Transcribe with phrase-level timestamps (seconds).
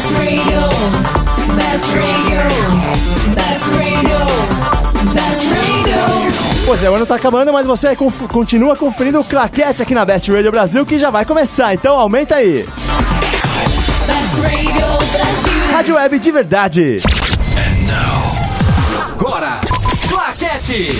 [0.00, 0.60] Best radio.
[1.56, 2.40] Best radio.
[3.34, 5.12] Best radio.
[5.12, 6.32] Best radio.
[6.64, 10.06] Pois é, o ano tá acabando, mas você conf- continua conferindo o claquete aqui na
[10.06, 12.66] Best Radio Brasil que já vai começar, então aumenta aí.
[14.06, 14.86] Best radio.
[14.96, 15.72] Brasil.
[15.74, 16.96] Rádio Web de verdade.
[19.12, 19.58] Agora,
[20.08, 20.98] Claquete.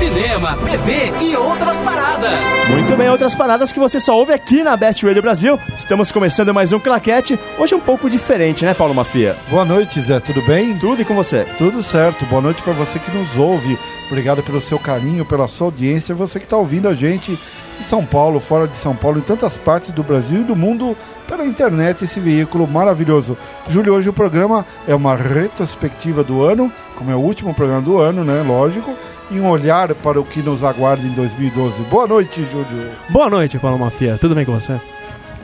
[0.00, 2.40] Cinema, TV e outras paradas.
[2.70, 5.60] Muito bem, outras paradas que você só ouve aqui na Best Radio Brasil.
[5.76, 7.38] Estamos começando mais um claquete.
[7.58, 9.36] Hoje um pouco diferente, né, Paulo Mafia?
[9.50, 10.18] Boa noite, Zé.
[10.18, 10.78] Tudo bem?
[10.78, 11.44] Tudo e com você.
[11.58, 12.24] Tudo certo.
[12.24, 13.78] Boa noite para você que nos ouve.
[14.10, 16.14] Obrigado pelo seu carinho, pela sua audiência.
[16.14, 17.38] Você que está ouvindo a gente
[17.78, 20.96] de São Paulo, fora de São Paulo, em tantas partes do Brasil e do mundo
[21.28, 23.38] pela internet, esse veículo maravilhoso.
[23.68, 27.98] Júlio, hoje o programa é uma retrospectiva do ano, como é o último programa do
[27.98, 28.42] ano, né?
[28.46, 28.94] Lógico.
[29.30, 31.82] E um olhar para o que nos aguarda em 2012.
[31.84, 32.90] Boa noite, Júlio.
[33.10, 34.18] Boa noite, Paulo Mafia.
[34.20, 34.74] Tudo bem com você?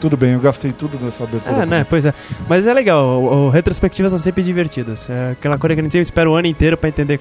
[0.01, 1.63] Tudo bem, eu gastei tudo nessa abertura.
[1.63, 1.87] É, né?
[1.89, 2.13] Pois é.
[2.49, 5.09] Mas é legal, o, o- retrospectivas são sempre divertidas.
[5.09, 7.19] É aquela coisa que a gente sempre espera o ano inteiro pra entender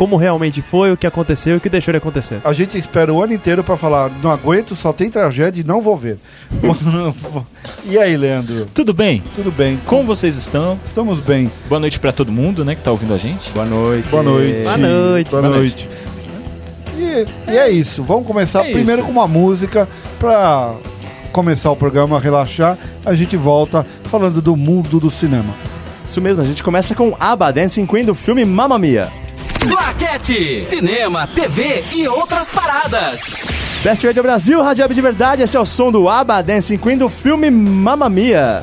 [0.00, 2.40] como realmente foi, o que aconteceu e o que deixou de acontecer.
[2.42, 5.82] A gente espera o ano inteiro pra falar, não aguento, só tem tragédia e não
[5.82, 6.16] vou ver.
[7.84, 8.64] e aí, Leandro?
[8.72, 9.22] Tudo bem?
[9.34, 9.78] Tudo bem?
[9.84, 10.80] Como vocês estão?
[10.86, 11.52] Estamos bem.
[11.68, 13.52] Boa noite pra todo mundo, né, que tá ouvindo a gente.
[13.52, 14.08] Boa noite.
[14.08, 14.62] Boa noite.
[14.62, 15.30] Boa noite.
[15.32, 15.88] Boa noite.
[16.96, 18.02] E, e é isso.
[18.02, 19.04] Vamos começar É primeiro isso.
[19.04, 19.86] com uma música
[20.18, 20.76] pra
[21.30, 22.78] começar o programa, relaxar.
[23.04, 25.54] A gente volta falando do mundo do cinema.
[26.06, 29.19] Isso mesmo, a gente começa com ABBA Dancing Queen do filme Mamma Mia.
[29.68, 30.60] Claquete.
[30.60, 33.34] Cinema, TV e outras paradas.
[33.82, 36.98] Best Radio Brasil, Rádio Web de verdade, esse é o som do ABBA Dancing Queen
[36.98, 38.62] do filme Mamma Mia.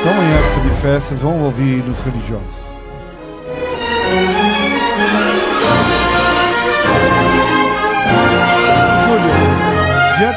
[0.00, 2.63] Então, em época de festas, vamos ouvir nos religiosos.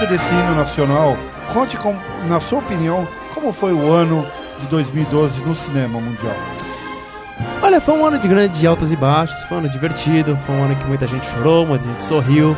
[0.07, 1.17] Desse hino nacional,
[1.53, 1.95] conte com,
[2.27, 4.25] na sua opinião como foi o ano
[4.59, 6.35] de 2012 no cinema mundial.
[7.61, 10.63] Olha, foi um ano de grandes altas e baixos, foi um ano divertido, foi um
[10.63, 12.57] ano que muita gente chorou, muita gente sorriu.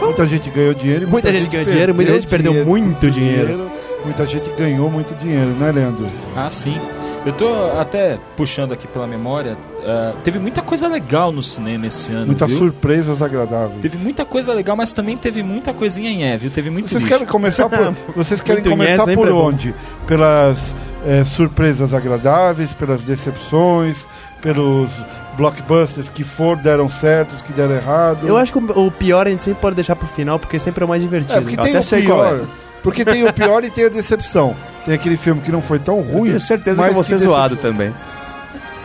[0.00, 3.70] Muita gente ganhou dinheiro, e Muita gente ganhou dinheiro, muita gente perdeu muito dinheiro.
[4.04, 6.06] Muita gente ganhou muito dinheiro, né, Leandro?
[6.36, 6.76] Ah, sim.
[7.24, 9.56] Eu tô até puxando aqui pela memória.
[9.86, 12.26] ah, teve muita coisa legal no cinema esse ano.
[12.26, 12.58] Muitas viu?
[12.58, 13.80] surpresas agradáveis.
[13.80, 16.50] Teve muita coisa legal, mas também teve muita coisinha em é, viu?
[16.50, 17.14] Teve muito Vocês lixo.
[17.14, 19.48] querem começar por, vocês querem Muito começar yes, por é bom.
[19.48, 19.72] onde?
[20.06, 20.74] Pelas
[21.06, 24.04] eh, surpresas agradáveis, pelas decepções,
[24.40, 24.90] pelos
[25.36, 28.26] blockbusters que for deram certos, que deram errado.
[28.26, 30.84] Eu acho que o pior a gente sempre pode deixar pro final, porque sempre é
[30.84, 31.38] o mais divertido.
[31.38, 32.40] é porque tem até o pior.
[32.82, 34.56] Porque tem o pior e tem a decepção.
[34.84, 36.28] Tem aquele filme que não foi tão Eu ruim.
[36.28, 37.92] tenho certeza que eu decep- zoado também.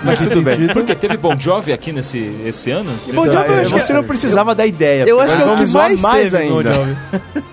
[0.03, 0.67] Mas tudo bem.
[0.67, 2.91] Porque teve Bon Jovi aqui nesse esse ano?
[3.13, 5.05] Bon Jovi, eu É, acho que- você não precisava da ideia.
[5.07, 6.71] Eu acho que é o que mais, mais ainda.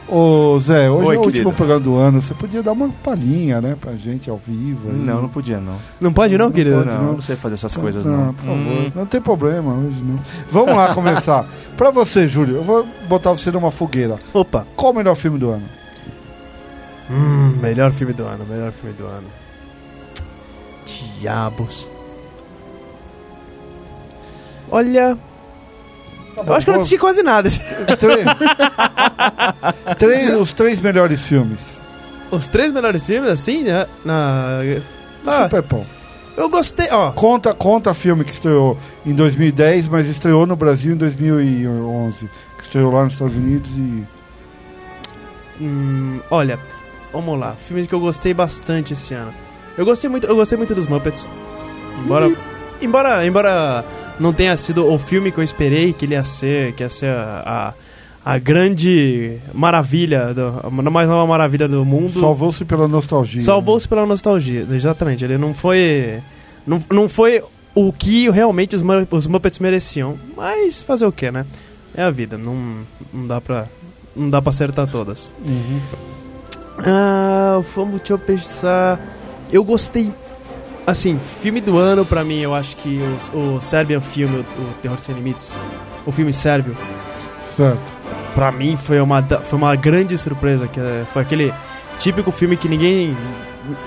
[0.06, 1.52] Ô Zé, hoje Oi, é o último querido.
[1.52, 2.20] programa do ano.
[2.20, 4.90] Você podia dar uma palhinha, né, pra gente ao vivo.
[4.90, 4.94] aí.
[4.94, 5.76] Não, não podia não.
[5.98, 6.84] Não pode não, querido?
[6.84, 8.34] Não, não sei fazer essas coisas não, não.
[8.34, 8.56] por favor.
[8.58, 8.92] Hum.
[8.94, 10.20] Não tem problema hoje, não.
[10.52, 11.46] Vamos lá começar.
[11.78, 14.16] pra você, Júlio, eu vou botar você numa fogueira.
[14.34, 14.66] Opa.
[14.76, 15.62] Qual o melhor filme do ano?
[17.10, 19.26] Hum, melhor filme do ano, melhor filme do ano.
[21.20, 21.86] Diabos.
[24.70, 25.16] Olha,
[26.36, 27.48] eu acho que eu não assisti quase nada.
[27.98, 28.24] Três.
[29.98, 31.78] Três- os três melhores filmes.
[32.30, 34.60] Os três melhores filmes, assim, né, na...
[35.26, 35.86] Ah, Super bom.
[36.36, 37.12] eu gostei, ó.
[37.12, 38.76] Conta, conta filme que estreou
[39.06, 42.28] em 2010, mas estreou no Brasil em 2011.
[42.58, 44.04] Que estreou lá nos Estados Unidos e.
[45.60, 46.58] Hum, olha,
[47.14, 47.54] vamos lá.
[47.66, 49.32] Filmes que eu gostei bastante esse ano.
[49.78, 51.30] Eu gostei muito, eu gostei muito dos Muppets.
[52.04, 52.30] Embora,
[52.82, 53.84] embora, embora
[54.18, 57.06] não tenha sido o filme que eu esperei que ele ia ser, que ia ser
[57.06, 57.74] a,
[58.24, 62.20] a, a grande maravilha, do, a mais nova maravilha do mundo.
[62.20, 63.40] Salvou-se pela nostalgia.
[63.40, 65.24] Salvou-se pela nostalgia, exatamente.
[65.24, 66.20] Ele não foi.
[66.66, 67.42] Não, não foi
[67.74, 70.16] o que realmente os, os Muppets mereciam.
[70.36, 71.46] Mas fazer o que, né?
[71.96, 72.78] É a vida, não,
[73.12, 73.66] não dá pra.
[74.16, 75.32] Não dá pra acertar todas.
[75.44, 75.80] Uhum.
[76.78, 79.00] Ah, vamos, deixa eu pensar.
[79.52, 80.12] Eu gostei.
[80.86, 83.00] Assim, filme do ano pra mim, eu acho que
[83.32, 85.58] o, o Serbian filme, o, o Terror Sem Limites,
[86.04, 86.76] o filme sérvio,
[87.56, 87.78] Certo.
[88.34, 91.54] Pra mim foi uma, foi uma grande surpresa, que é, foi aquele
[91.98, 93.16] típico filme que ninguém...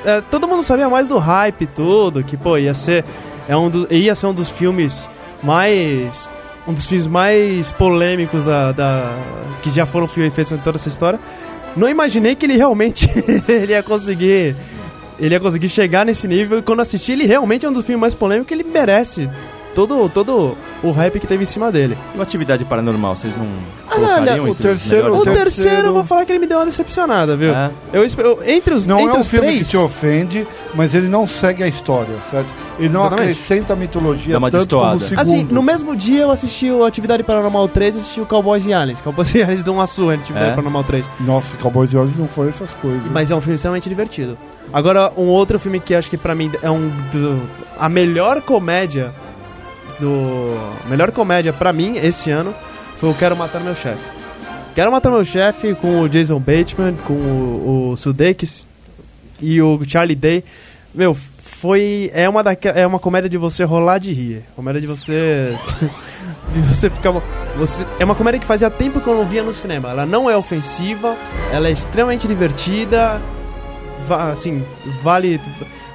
[0.06, 3.04] é, todo mundo sabia mais do hype e tudo, que pô, ia ser,
[3.48, 5.10] é um do, ia ser um dos filmes
[5.44, 6.30] mais...
[6.66, 9.18] Um dos filmes mais polêmicos da, da,
[9.64, 11.18] que já foram feitos em toda essa história.
[11.78, 13.08] Não imaginei que ele realmente
[13.48, 14.56] ele ia conseguir...
[15.20, 18.02] Ele ia conseguir chegar nesse nível e quando assisti, ele realmente é um dos filmes
[18.02, 19.28] mais polêmicos que ele merece.
[19.74, 21.98] Todo, todo o hype que teve em cima dele.
[22.16, 23.48] E Atividade Paranormal, vocês não...
[23.98, 27.54] o terceiro- O terceiro, eu vou falar que ele me deu uma decepcionada, viu?
[27.54, 27.70] É.
[27.94, 30.94] Eu, eu- entre os, Não entre é um os filme três, que te ofende, mas
[30.96, 32.48] ele não segue a história, certo?
[32.80, 33.32] Ele não Exatamente.
[33.32, 35.24] acrescenta a mitologia Dá uma tanto como o destoada.
[35.26, 35.36] segundo.
[35.46, 38.74] Assim, no mesmo dia eu assisti o Atividade Paranormal 3 e assisti o Cowboys e
[38.74, 39.02] Aliens.
[39.02, 40.52] Cowboys e Aliens dão uma surra em Atividade É?
[40.52, 41.10] Paranormal 3.
[41.22, 43.02] Nossa, Cowboys e Olhos não foram essas coisas.
[43.12, 44.38] Mas é um filme extremamente divertido.
[44.72, 47.42] Agora, um outro filme que acho que pra mim é um do-
[47.80, 49.12] a melhor comédia
[50.00, 50.56] do
[50.88, 52.54] melhor comédia pra mim esse ano
[52.98, 54.04] foi o Quero Matar Meu Chefe.
[54.76, 58.66] Quero Matar Meu Chefe com o Jason Bateman, com o, o Sudeikis
[59.42, 60.44] e o Charlie Day.
[60.94, 64.44] Meu, foi é uma daque, é uma comédia de você rolar de rir.
[64.56, 65.58] Comédia de você
[66.54, 67.12] de você ficar
[67.58, 69.90] você é uma comédia que fazia tempo que eu não via no cinema.
[69.90, 71.16] Ela não é ofensiva,
[71.52, 73.20] ela é extremamente divertida.
[74.08, 74.64] Va- assim,
[75.02, 75.42] vale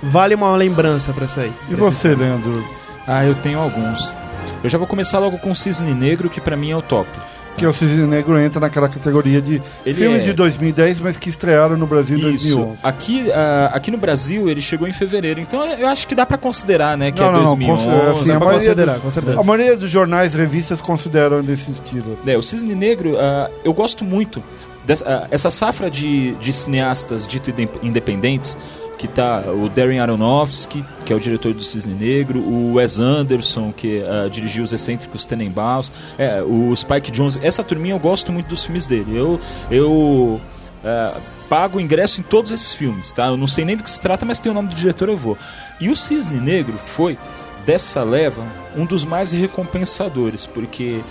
[0.02, 1.52] vale uma lembrança pra isso aí.
[1.70, 2.64] E você, Leandro?
[3.06, 4.16] Ah, eu tenho alguns.
[4.62, 7.08] Eu já vou começar logo com Cisne Negro, que pra mim é o top.
[7.56, 11.28] Que o Cisne Negro entra naquela categoria de Ele filmes é- de 2010, mas que
[11.28, 12.56] estrearam no Brasil em Isso.
[12.56, 12.78] 2011.
[12.82, 16.38] Aqui, ah, aqui no Brasil ele chegou em fevereiro, então eu acho que dá pra
[16.38, 17.82] considerar, né, que Não, é não, não, 2011.
[17.84, 19.40] considera- assim, Dá a pra maioria considerar, dos- com certeza.
[19.40, 22.18] A maioria dos jornais, revistas consideram desse estilo.
[22.26, 24.42] É, o Cisne Negro, ah, eu gosto muito
[24.86, 28.56] dessa ah, essa safra de, de cineastas dito inde- independentes,
[28.98, 33.72] que tá o Darren Aronofsky, que é o diretor do Cisne Negro, o Wes Anderson,
[33.72, 37.40] que ah, dirigiu os excêntricos Tenenbaums, é, o Spike Jonze.
[37.42, 39.16] Essa turminha eu gosto muito dos filmes dele.
[39.16, 39.40] Eu
[39.70, 40.40] eu
[40.84, 41.18] ah,
[41.48, 43.26] pago ingresso em todos esses filmes, tá?
[43.26, 45.16] Eu não sei nem do que se trata, mas tem o nome do diretor, eu
[45.16, 45.36] vou.
[45.80, 47.18] E o Cisne Negro foi
[47.66, 48.42] dessa leva
[48.76, 51.02] um dos mais recompensadores, porque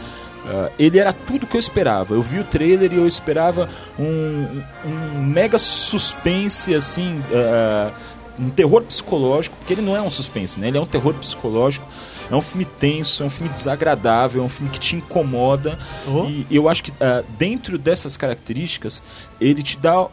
[0.46, 2.14] ah, ele era tudo que eu esperava.
[2.14, 7.92] Eu vi o trailer e eu esperava um, um mega suspense, assim, ah,
[8.40, 10.70] um terror psicológico, porque ele não é um suspense, né?
[10.70, 11.88] Ele é um terror psicológico.
[12.30, 15.78] É um filme tenso, é um filme desagradável, é um filme que te incomoda.
[16.08, 16.26] Oh.
[16.26, 19.04] E eu acho que ah, dentro dessas características,
[19.40, 20.08] ele te dá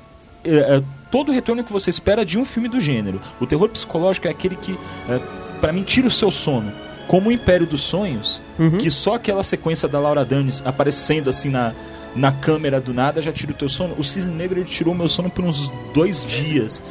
[0.44, 3.20] eh, eh, todo o retorno que você espera de um filme do gênero.
[3.40, 4.78] O terror psicológico é aquele que,
[5.08, 5.20] eh,
[5.60, 6.72] pra mim, tira o seu sono.
[7.08, 8.78] Como o Império dos Sonhos, Uhum.
[8.78, 11.72] que só aquela sequência da Laura Dern aparecendo assim na,
[12.14, 13.94] na câmera do nada já tira o teu sono.
[13.98, 16.82] O Cisne Negro ele tirou meu sono por uns dois dias.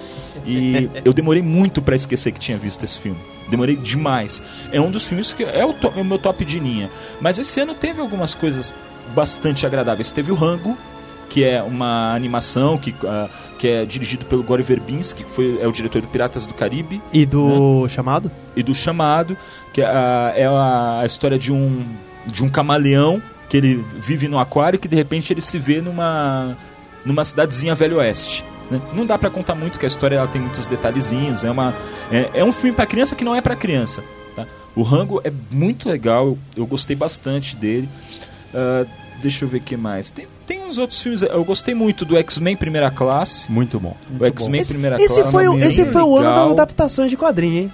[0.45, 3.17] E eu demorei muito pra esquecer que tinha visto esse filme.
[3.49, 4.41] Demorei demais.
[4.71, 6.89] É um dos filmes que é o, to- é o meu top de linha.
[7.21, 8.73] Mas esse ano teve algumas coisas
[9.15, 10.11] bastante agradáveis.
[10.11, 10.77] Teve o Rango,
[11.29, 13.27] que é uma animação que, ah,
[13.59, 17.01] que é dirigido pelo Gore Verbinski, que foi, é o diretor do Piratas do Caribe
[17.11, 18.31] E do chamado?
[18.55, 19.35] e do chamado,
[19.73, 21.85] que ah, é a, a história de um,
[22.25, 25.79] de um camaleão que ele vive no aquário e que de repente ele se vê
[25.81, 26.57] numa,
[27.05, 28.43] numa cidadezinha velho oeste.
[28.69, 28.81] né?
[28.93, 31.43] Não dá pra contar muito, que a história ela tem muitos detalhezinhos.
[31.43, 31.73] É, uma,
[32.11, 34.03] é, é um filme pra criança que não é pra criança.
[34.35, 34.45] Tá?
[34.75, 37.87] O Rango é muito legal, eu, eu gostei bastante dele.
[38.53, 38.85] Ah,
[39.21, 40.11] deixa eu ver o que mais.
[40.11, 43.51] Tem, tem uns outros filmes, eu gostei muito do X-Men Primeira Classe.
[43.51, 43.95] Muito bom.
[44.19, 45.31] O X-Men Esse, Primeira esse Classe.
[45.31, 47.71] foi, o, bem esse foi o ano das adaptações de quadrinho, hein?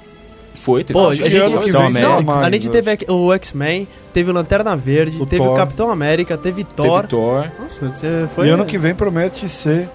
[0.56, 2.22] Foi, teve Pô, a gente, que Capitão vem América.
[2.22, 2.72] não, a gente né?
[2.72, 5.56] teve o X-Men, teve o Lanterna Verde, O teve o Thor.
[5.57, 7.01] Capitão América, teve Thor.
[7.01, 7.51] teve Thor.
[7.60, 7.94] Nossa,
[8.30, 8.48] foi.
[8.48, 9.90] E ano que vem promete ser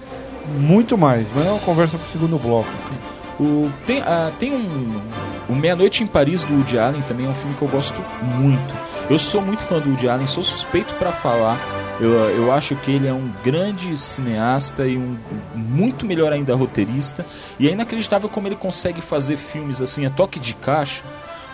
[0.59, 2.69] muito mais, mas é uma conversa pro segundo bloco.
[3.39, 5.01] O, tem ah, tem um.
[5.47, 8.01] O Meia-Noite em Paris do Woody Allen também é um filme que eu gosto
[8.37, 8.88] muito.
[9.09, 11.59] Eu sou muito fã do Woody Allen, sou suspeito pra falar.
[11.99, 15.17] Eu, eu acho que ele é um grande cineasta e um
[15.55, 17.25] muito melhor ainda roteirista.
[17.57, 21.03] E é inacreditável como ele consegue fazer filmes assim a toque de caixa,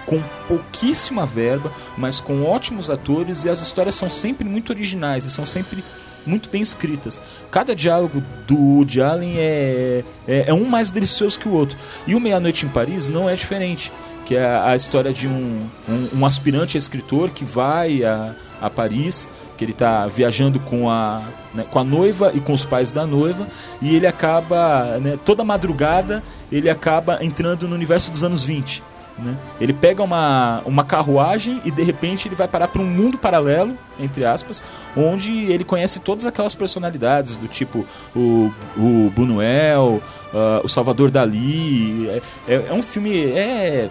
[0.05, 5.31] com pouquíssima verba, mas com ótimos atores e as histórias são sempre muito originais e
[5.31, 5.81] são sempre
[6.25, 7.21] muito bem escritas.
[7.49, 11.77] Cada diálogo do Woody Allen é, é, é um mais delicioso que o outro.
[12.05, 13.93] E o Meia-Noite em Paris não é diferente.
[14.25, 18.69] Que é a, história de um, um, um aspirante a escritor que vai a, a
[18.69, 19.27] Paris,
[19.57, 21.21] que ele está viajando com a,
[21.53, 23.47] né, com a noiva e com os pais da noiva,
[23.81, 28.81] e ele acaba, né, toda madrugada, ele acaba entrando no universo dos anos 20.
[29.17, 29.35] Né?
[29.61, 33.77] Ele pega uma, uma carruagem e de repente ele vai parar para um mundo paralelo,
[33.97, 34.61] entre aspas,
[34.95, 40.01] onde ele conhece todas aquelas personalidades do tipo o, o Buñuel,
[40.35, 42.09] ah, o Salvador Dali.
[42.09, 43.23] É, é, é um filme.
[43.31, 43.89] É,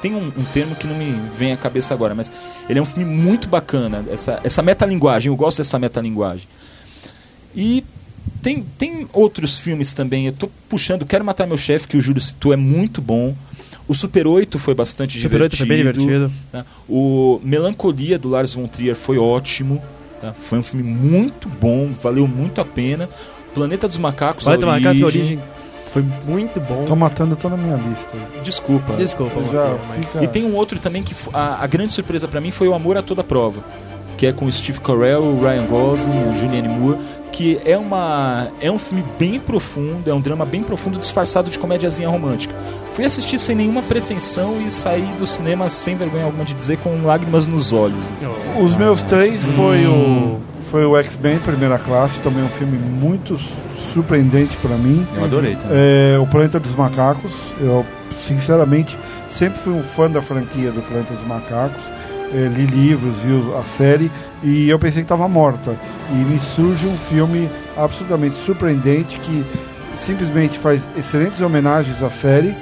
[0.00, 2.32] tem um, um termo que não me vem à cabeça agora, mas
[2.66, 4.02] ele é um filme muito bacana.
[4.10, 6.48] Essa, essa metalinguagem, eu gosto dessa metalinguagem.
[7.54, 7.84] E
[8.42, 10.26] tem, tem outros filmes também.
[10.26, 13.34] Eu tô puxando Quero Matar Meu Chefe, que o Júlio citou, é muito bom.
[13.88, 15.66] O Super 8 foi bastante Super 8 divertido.
[15.66, 16.32] foi bem divertido.
[16.50, 16.64] tá?
[16.88, 19.82] O Melancolia do Lars von Trier foi ótimo.
[20.20, 20.32] tá?
[20.32, 23.08] Foi um filme muito bom, valeu muito a pena.
[23.54, 25.20] Planeta dos Macacos, Planeta a dos Macacos, a origem.
[25.38, 25.40] origem
[25.92, 26.84] foi muito bom.
[26.84, 28.16] Tô matando, tô na minha lista.
[28.42, 28.94] Desculpa.
[28.94, 30.06] Desculpa, Já mas...
[30.12, 32.74] fica- E tem um outro também que a, a grande surpresa pra mim foi o
[32.74, 33.62] Amor a Toda Prova.
[34.18, 36.98] que é com o Steve Carell, o Ryan Gosling, a Julianne Moore,
[37.36, 41.58] que é uma é um filme bem profundo, é um drama bem profundo disfarçado de
[41.58, 42.54] comédiazinha romântica.
[42.94, 47.02] Fui assistir sem nenhuma pretensão e saí do cinema sem vergonha alguma de dizer com
[47.04, 48.02] lágrimas nos olhos.
[48.14, 48.26] assim.
[48.58, 50.40] Os meus três foi o
[50.70, 53.38] foi o X-Men Primeira Classe, também um filme muito
[53.92, 55.06] surpreendente para mim.
[55.14, 55.76] Eu adorei também.
[55.78, 57.84] É, o Planeta dos Macacos, eu
[58.26, 61.84] sinceramente sempre fui um fã da franquia do Planeta dos Macacos.
[62.32, 64.10] É, li livros, vi a série
[64.42, 65.76] e eu pensei que estava morta.
[66.10, 69.44] E me surge um filme absolutamente surpreendente que
[69.94, 72.54] simplesmente faz excelentes homenagens à série.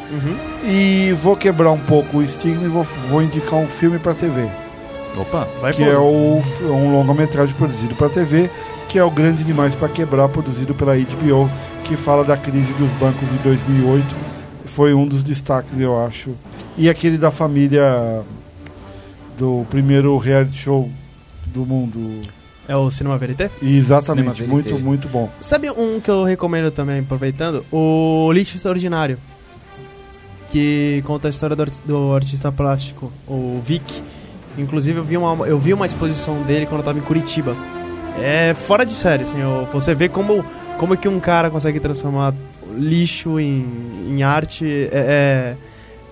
[0.65, 4.49] E vou quebrar um pouco o estigma e vou, vou indicar um filme para TV
[5.17, 5.47] Opa.
[5.61, 8.51] Vai que é o, um longa-metragem produzido para TV,
[8.89, 11.49] que é o Grande Demais para Quebrar, produzido pela HBO,
[11.85, 14.05] que fala da crise dos bancos de 2008.
[14.67, 16.31] Foi um dos destaques, eu acho.
[16.77, 18.23] E aquele da família
[19.39, 20.91] do primeiro reality show
[21.47, 22.21] do mundo.
[22.67, 23.51] É o Cinema Verité?
[23.63, 24.83] Exatamente, Cinema muito, Verité.
[24.85, 25.29] muito bom.
[25.41, 27.65] Sabe um que eu recomendo também, aproveitando?
[27.71, 29.19] O Lixo Extraordinário.
[30.51, 34.03] Que conta a história do, arti- do artista plástico, o Vic.
[34.57, 37.57] Inclusive eu vi, uma, eu vi uma exposição dele quando eu tava em Curitiba.
[38.21, 39.39] É fora de série, assim,
[39.73, 40.45] você vê como,
[40.79, 42.33] como que um cara consegue transformar
[42.77, 43.67] lixo em,
[44.09, 44.65] em arte.
[44.93, 45.57] É, é,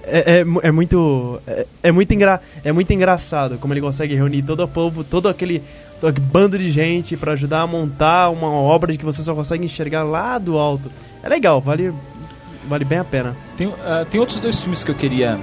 [0.05, 1.41] é, é é muito.
[1.47, 5.29] É, é muito engra, é muito engraçado como ele consegue reunir todo o povo, todo
[5.29, 5.63] aquele,
[6.01, 9.65] todo aquele bando de gente pra ajudar a montar uma obra que você só consegue
[9.65, 10.91] enxergar lá do alto.
[11.23, 11.93] É legal, vale,
[12.69, 13.37] vale bem a pena.
[13.57, 15.39] Tem, ah, tem outros dois filmes que eu queria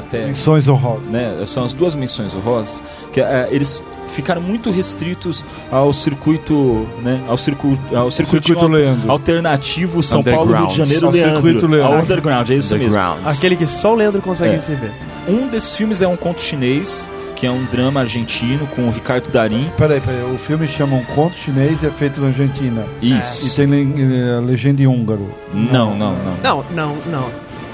[0.00, 1.04] até Menções honrosas.
[1.08, 7.20] né, são as duas menções honrosas, que eh, eles ficaram muito restritos ao circuito, né,
[7.28, 9.10] ao, circu, ao circuito, Circuito Leandro.
[9.10, 11.88] alternativo São Paulo, Rio de Janeiro, Ao Leandro, circuito Leandro.
[11.92, 12.88] ao underground, é isso mesmo.
[12.88, 13.20] Underground.
[13.26, 14.58] Aquele que só o Leandro consegue É.
[14.58, 14.90] se ver.
[15.28, 19.30] Um desses filmes é um conto chinês, que é um drama argentino com o Ricardo
[19.30, 19.70] Darim.
[19.76, 22.84] Peraí, peraí, o filme chama Um Conto Chinês e é feito na Argentina.
[23.00, 23.46] Isso.
[23.46, 25.26] E tem le- eh, legenda em húngaro.
[25.54, 26.34] Não, não, não.
[26.42, 27.26] Não, não, não.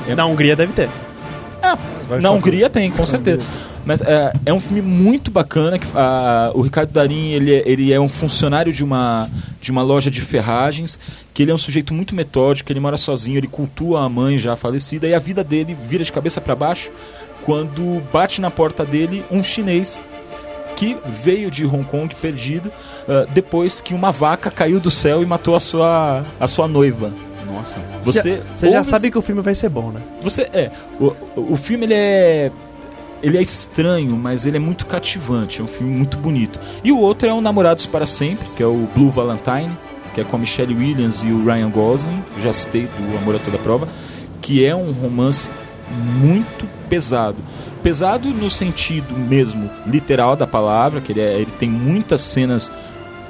[0.06, 0.88] É- Na Hungria deve ter.
[2.09, 2.31] Vai Na.
[2.31, 3.43] Hungria tem, com certeza.
[3.85, 5.79] Mas é, é um filme muito bacana.
[5.79, 9.29] Que, ah, o Ricardo Darim ele, é- ele é um funcionário de uma,
[9.61, 10.99] de uma loja de ferragens,
[11.33, 14.57] que ele é um sujeito muito metódico, ele mora sozinho, ele cultua a mãe já
[14.57, 16.91] falecida, e a vida dele vira de cabeça para baixo
[17.45, 20.01] quando bate na porta dele um chinês
[20.75, 22.73] que veio de Hong Kong perdido
[23.09, 27.13] ah, depois que uma vaca caiu do céu e matou a sua, a sua noiva.
[27.75, 27.80] Nossa.
[28.02, 30.00] Você, Você já sabe que o filme vai ser bom, né?
[30.23, 30.70] você é.
[31.00, 32.50] O, o filme ele é.
[33.23, 35.61] Ele é estranho, mas ele é muito cativante.
[35.61, 36.61] É um filme muito bonito.
[36.85, 39.70] E o outro é o Namorados para Sempre, que é o Blue Valentine,
[40.14, 42.23] que é com a Michelle Williams e o Ryan Gosling.
[42.42, 43.88] Já citei do Amor a Toda Prova.
[44.42, 45.50] Que é um romance
[46.20, 47.37] muito pesado.
[47.82, 52.70] Pesado no sentido mesmo literal da palavra, que ele, é- ele tem muitas cenas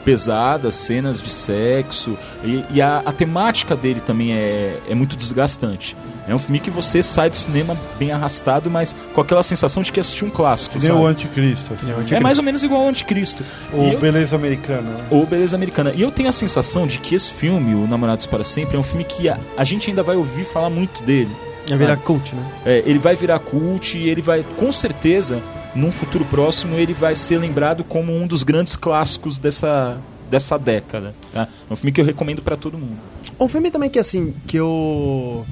[0.07, 5.97] pesadas, cenas de sexo, e, e a, a temática dele também é, é muito desgastante.
[6.29, 9.91] É um filme que você sai do cinema bem arrastado, mas com aquela sensação de
[9.93, 10.81] que assistiu um clássico.
[10.81, 10.93] Sabe?
[10.93, 11.75] o Anticristo.
[11.75, 12.15] assim.
[12.15, 13.45] É mais ou menos igual ao Anticristo.
[13.73, 14.83] E O eu- Beleza Americana.
[14.83, 15.05] né?
[15.11, 15.93] ou Beleza Americana.
[15.95, 18.83] E eu tenho a sensação de que esse filme, O Namorados para Sempre, é um
[18.85, 21.31] filme que a, a gente ainda vai ouvir falar muito dele.
[21.69, 22.43] Vai virar cult, né?
[22.65, 25.43] É, ele vai virar cult e ele vai, com certeza,
[25.77, 29.99] num futuro próximo, ele vai ser lembrado como um dos grandes clássicos dessa,
[30.31, 31.15] dessa década.
[31.33, 31.49] Tá?
[31.69, 32.97] É um filme que eu recomendo para todo mundo.
[33.39, 35.45] Um filme também que, assim, que eu...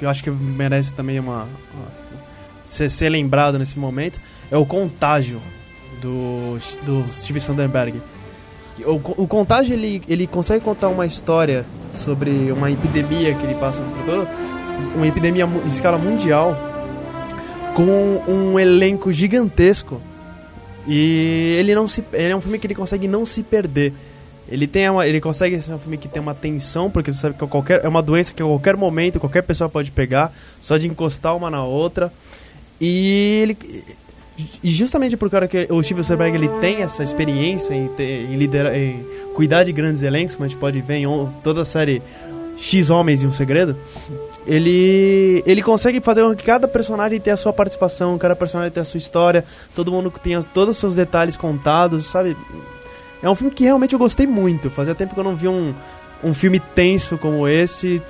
[0.00, 1.42] Eu acho que merece também uma...
[1.74, 2.06] uma-
[2.64, 5.40] ser, ser lembrado nesse momento é o Contágio,
[6.00, 8.00] do, do Steve Soderbergh.
[8.84, 13.82] O, o Contágio, ele, ele consegue contar uma história sobre uma epidemia que ele passa
[13.82, 14.28] por todo...
[14.94, 16.54] Uma epidemia de escala mundial
[17.76, 20.00] com um elenco gigantesco.
[20.88, 23.92] E ele não se ele é um filme que ele consegue não se perder.
[24.48, 27.36] Ele tem uma, ele consegue ser um filme que tem uma tensão porque você sabe
[27.36, 30.88] que qualquer é uma doença que a qualquer momento qualquer pessoa pode pegar só de
[30.88, 32.10] encostar uma na outra.
[32.80, 33.58] E ele
[34.62, 38.36] e justamente por causa que o Steven Spielberg ele tem essa experiência em, ter, em
[38.36, 39.04] liderar em
[39.34, 41.06] cuidar de grandes elencos como a gente pode ver em
[41.44, 42.00] toda a série
[42.56, 43.76] X Homens e um Segredo
[44.46, 48.82] ele ele consegue fazer com que cada personagem tenha a sua participação, cada personagem tenha
[48.82, 52.36] a sua história, todo mundo tenha todos os seus detalhes contados, sabe?
[53.22, 54.70] É um filme que realmente eu gostei muito.
[54.70, 55.74] Fazia tempo que eu não vi um,
[56.22, 58.00] um filme tenso como esse.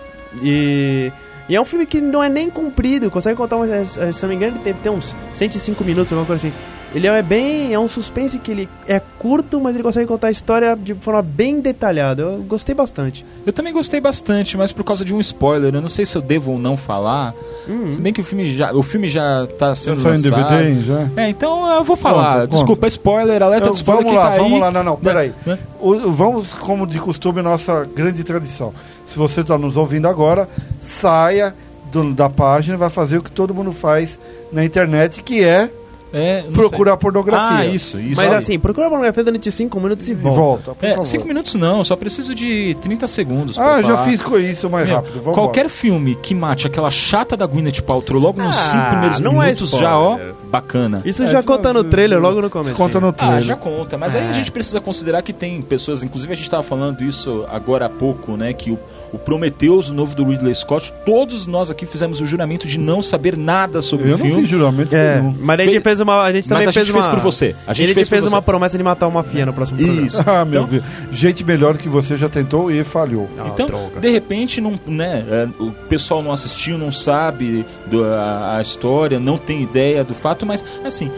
[0.43, 1.11] E,
[1.49, 4.57] e é um filme que não é nem comprido, consegue contar, se não me engano,
[4.57, 6.57] ele deve ter uns 105 minutos, alguma coisa assim.
[6.95, 7.73] Ele é bem.
[7.75, 11.21] É um suspense que ele é curto, mas ele consegue contar a história de forma
[11.23, 12.23] bem detalhada.
[12.23, 13.25] Eu gostei bastante.
[13.45, 16.23] Eu também gostei bastante, mas por causa de um spoiler, eu não sei se eu
[16.23, 17.35] devo ou não falar.
[17.69, 17.93] Hum.
[17.93, 20.59] Se bem que o filme já, o filme já tá Já sendo em lançado.
[20.59, 21.09] DVD já?
[21.17, 22.43] É, então eu vou falar.
[22.43, 24.61] Conta, Desculpa, spoiler, alerta Então, de spoiler vamos que lá, tá vamos aí.
[24.61, 24.71] lá.
[24.71, 25.33] Não, não, peraí.
[25.45, 25.59] Né?
[25.81, 28.73] O- vamos, como de costume, nossa grande tradição.
[29.09, 30.49] Se você está nos ouvindo agora,
[30.81, 31.55] saia
[31.91, 34.19] do- da página e vai fazer o que todo mundo faz
[34.53, 35.69] na internet, que é
[36.13, 36.99] É, procurar sei.
[37.01, 37.59] pornografia.
[37.59, 38.17] Ah, isso, isso.
[38.17, 38.37] Mas aí.
[38.37, 40.41] assim, procura a pornografia durante 5 minutos e volta.
[40.41, 41.05] volta, por É, favor.
[41.05, 43.59] cinco minutos não, só preciso de 30 segundos.
[43.59, 45.21] Ah, já fiz com isso mais Meu, rápido.
[45.21, 49.21] Vamos qualquer filme que mate aquela chata da Gwyneth Paltrow logo nos Ah, 5 primeiros
[49.21, 50.19] não é minutos já, ó,
[50.51, 51.03] bacana.
[51.05, 52.77] Isso É, já isso conta no trailer logo no começo.
[52.77, 53.43] Conta no Ah, trailer.
[53.43, 54.31] já conta, mas aí É.
[54.31, 57.91] a gente precisa considerar que tem pessoas, inclusive a gente estava falando isso agora há
[57.91, 58.79] pouco, né, que o,
[59.13, 63.03] o Prometheus, o novo do Ridley Scott, todos nós aqui fizemos o juramento de não
[63.03, 64.41] saber nada sobre Eu o não filme.
[64.43, 65.35] fiz juramento É, nenhum.
[65.41, 66.23] mas a gente Fe- fez uma.
[66.23, 67.15] A gente também Mas a fez gente fez uma.
[67.15, 67.55] por você.
[67.67, 68.41] A gente ele fez por uma você.
[68.43, 70.07] promessa de matar uma fia no próximo programa.
[70.07, 70.23] Isso.
[70.27, 70.85] Ah, meu Então- Deus.
[71.13, 73.29] Gente melhor que você já tentou e falhou.
[73.39, 74.01] Ah, Então, droga.
[74.01, 79.19] de repente, não, né, é, o pessoal não assistiu, não sabe do- a, a história,
[79.21, 81.11] não tem ideia do fato, mas assim,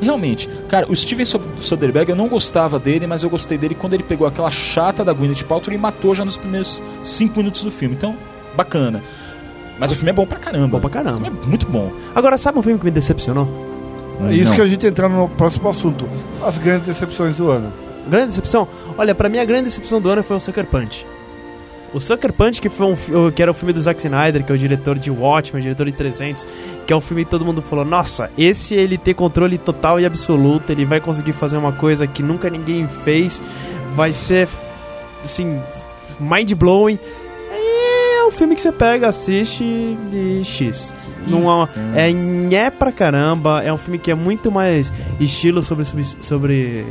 [0.00, 3.94] realmente, cara, o Steven So- Soderbergh, eu não gostava dele, mas eu gostei dele quando
[3.94, 7.70] ele pegou aquela chata da Gwyneth Paltrow e matou já nos primeiros cinco minutos do
[7.70, 7.94] filme.
[7.94, 8.16] Então,
[8.56, 9.02] bacana.
[9.78, 10.68] Mas o filme é bom pra caramba.
[10.68, 11.18] Bom pra caramba.
[11.18, 11.92] O filme é muito bom.
[12.14, 13.46] Agora, sabe um filme que me decepcionou?
[14.28, 14.54] É isso Não.
[14.56, 16.08] que a gente entrar no próximo assunto.
[16.42, 17.70] As grandes decepções do ano.
[18.08, 18.66] Grande decepção?
[18.96, 21.04] Olha, pra mim a grande decepção do ano foi o Sucker Punch.
[21.92, 24.54] O Sucker Punch, que, foi um, que era o filme do Zack Snyder, que é
[24.54, 26.46] o diretor de Watchmen, diretor de 300,
[26.86, 30.04] que é um filme que todo mundo falou, nossa, esse ele tem controle total e
[30.04, 33.40] absoluto, ele vai conseguir fazer uma coisa que nunca ninguém fez,
[33.94, 34.48] vai ser,
[35.24, 35.60] assim,
[36.20, 36.98] mind-blowing.
[37.50, 39.64] É um filme que você pega, assiste
[40.10, 40.92] de X.
[41.26, 41.64] Não
[41.94, 46.04] é, é nhé pra caramba, é um filme que é muito mais estilo sobre, sobre,
[46.20, 46.84] sobre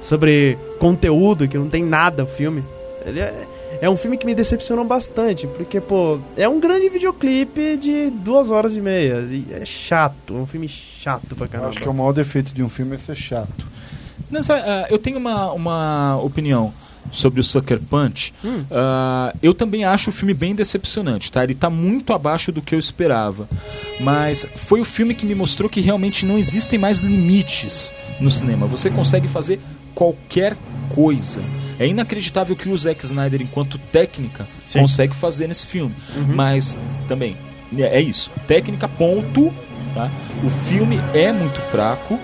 [0.00, 2.64] sobre conteúdo, que não tem nada o filme.
[3.06, 3.46] Ele é,
[3.80, 8.50] é um filme que me decepcionou bastante, porque, pô, é um grande videoclipe de duas
[8.50, 9.20] horas e meia.
[9.30, 11.68] E é chato, é um filme chato pra Eu caramba.
[11.70, 13.66] acho que é o maior defeito de um filme é ser chato.
[14.30, 16.72] Não, sabe, ah, eu tenho uma, uma opinião
[17.10, 18.32] sobre o Sucker Punch.
[18.44, 18.64] Hum.
[18.70, 21.42] Ah, eu também acho o filme bem decepcionante, tá?
[21.42, 23.48] Ele tá muito abaixo do que eu esperava.
[24.00, 28.66] Mas foi o filme que me mostrou que realmente não existem mais limites no cinema.
[28.66, 29.58] Você consegue fazer
[29.94, 30.56] qualquer
[30.90, 31.40] coisa.
[31.80, 34.80] É inacreditável que o Zack Snyder, enquanto técnica, Sim.
[34.80, 35.94] consegue fazer nesse filme.
[36.28, 36.76] Mas
[37.08, 37.38] também,
[37.76, 38.30] é é isso.
[38.46, 39.50] Técnica, ponto.
[39.94, 40.10] Tá?
[40.44, 42.18] O filme é muito fraco.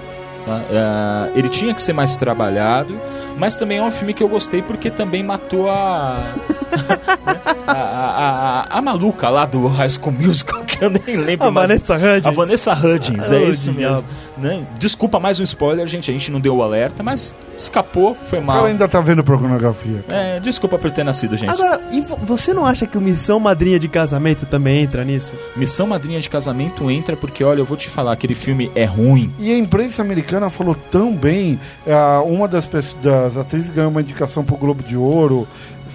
[0.44, 0.62] tá?
[0.70, 3.00] Ah, ele tinha que ser mais trabalhado.
[3.38, 6.18] Mas também é um filme que eu gostei porque também matou a.
[7.66, 11.50] a, a, a, a maluca lá do High School Musical, que eu nem lembro A
[11.50, 11.68] mais.
[11.68, 12.26] Vanessa Hudgens.
[12.26, 14.04] A Vanessa Hudgens, é Oh, isso mesmo.
[14.38, 14.64] Né?
[14.78, 16.10] Desculpa mais um spoiler, gente.
[16.10, 18.56] A gente não deu o alerta, mas escapou, foi mal.
[18.56, 20.04] cara ainda tá vendo pornografia.
[20.08, 21.50] É, desculpa por ter nascido, gente.
[21.52, 25.34] Agora, e vo- você não acha que o Missão Madrinha de Casamento também entra nisso?
[25.56, 29.32] Missão Madrinha de Casamento entra porque, olha, eu vou te falar, aquele filme é ruim.
[29.38, 31.58] E a imprensa americana falou tão bem.
[31.88, 32.68] ah, uma das,
[33.02, 35.46] das atrizes ganhou uma indicação pro Globo de Ouro.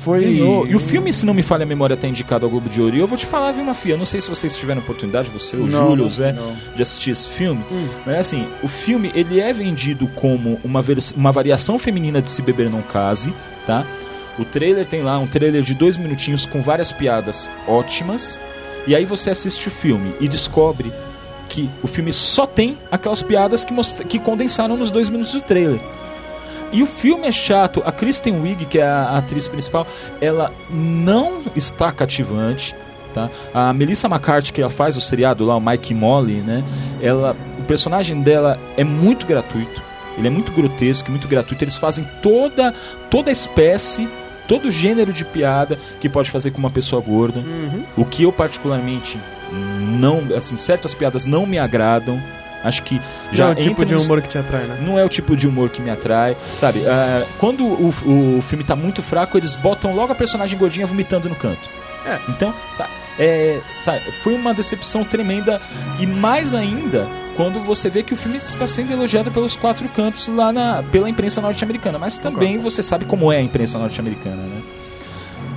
[0.01, 0.21] Foi.
[0.21, 0.65] Ganhou.
[0.67, 2.95] E o filme, se não me falha a memória, tá indicado ao Globo de Ouro.
[2.95, 3.95] E eu vou te falar, viu, Mafia?
[3.95, 6.55] Não sei se vocês tiveram oportunidade, você, o Não, Júlio, o Zé, não.
[6.75, 7.63] de assistir esse filme.
[8.05, 10.83] Mas assim, o filme, ele é vendido como uma,
[11.15, 13.31] uma variação feminina de Se Beber Não Case,
[13.67, 13.85] tá?
[14.39, 18.39] O trailer tem lá um trailer de dois minutinhos com várias piadas ótimas.
[18.87, 20.91] E aí você assiste o filme e descobre
[21.47, 23.73] que o filme só tem aquelas piadas que,
[24.05, 25.79] que condensaram nos dois minutos do trailer.
[26.71, 27.81] E o filme é chato.
[27.85, 29.85] A Kristen Wiig, que é a atriz principal,
[30.19, 32.75] ela não está cativante.
[33.13, 33.29] Tá?
[33.53, 36.63] A Melissa McCarthy, que ela faz o seriado lá, o Mike Molly, né?
[37.01, 39.81] Ela, o personagem dela é muito gratuito.
[40.17, 41.63] Ele é muito grotesco, muito gratuito.
[41.63, 42.73] Eles fazem toda,
[43.09, 44.07] toda espécie,
[44.47, 47.43] todo gênero de piada que pode fazer com uma pessoa gorda.
[47.97, 49.19] O que eu particularmente
[49.51, 52.21] não, assim, certas piadas não me agradam.
[52.63, 54.77] Acho que já Já é o tipo de nos- humor que te atrai, né?
[54.81, 56.85] não é o tipo de humor que me atrai, sabe?
[56.87, 61.27] Ah, quando o, o filme tá muito fraco, eles botam logo a personagem gordinha vomitando
[61.27, 61.69] no canto.
[62.05, 62.19] É.
[62.29, 62.87] Então, tá,
[63.19, 65.61] é, sabe, foi uma decepção tremenda
[65.99, 70.27] e mais ainda quando você vê que o filme está sendo elogiado pelos quatro cantos
[70.27, 74.61] lá na, pela imprensa norte-americana, mas também você sabe como é a imprensa norte-americana, né?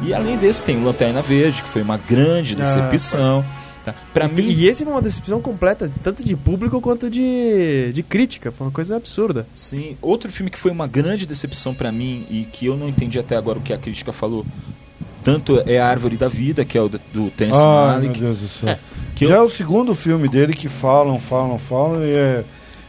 [0.02, 3.44] E além desse tem o Lanterna Verde, que foi uma grande decepção.
[3.84, 3.94] Tá?
[4.12, 8.50] Pra mim, E esse foi uma decepção completa, tanto de público quanto de, de crítica.
[8.52, 9.46] Foi uma coisa absurda.
[9.54, 13.18] Sim, outro filme que foi uma grande decepção pra mim e que eu não entendi
[13.18, 14.44] até agora o que a crítica falou,
[15.22, 18.20] tanto é a Árvore da Vida, que é o do, do Terrence Ai, meu Malick,
[18.20, 18.78] Deus do céu.
[19.14, 22.44] que Já eu- é o segundo filme dele que falam, falam, falam e é.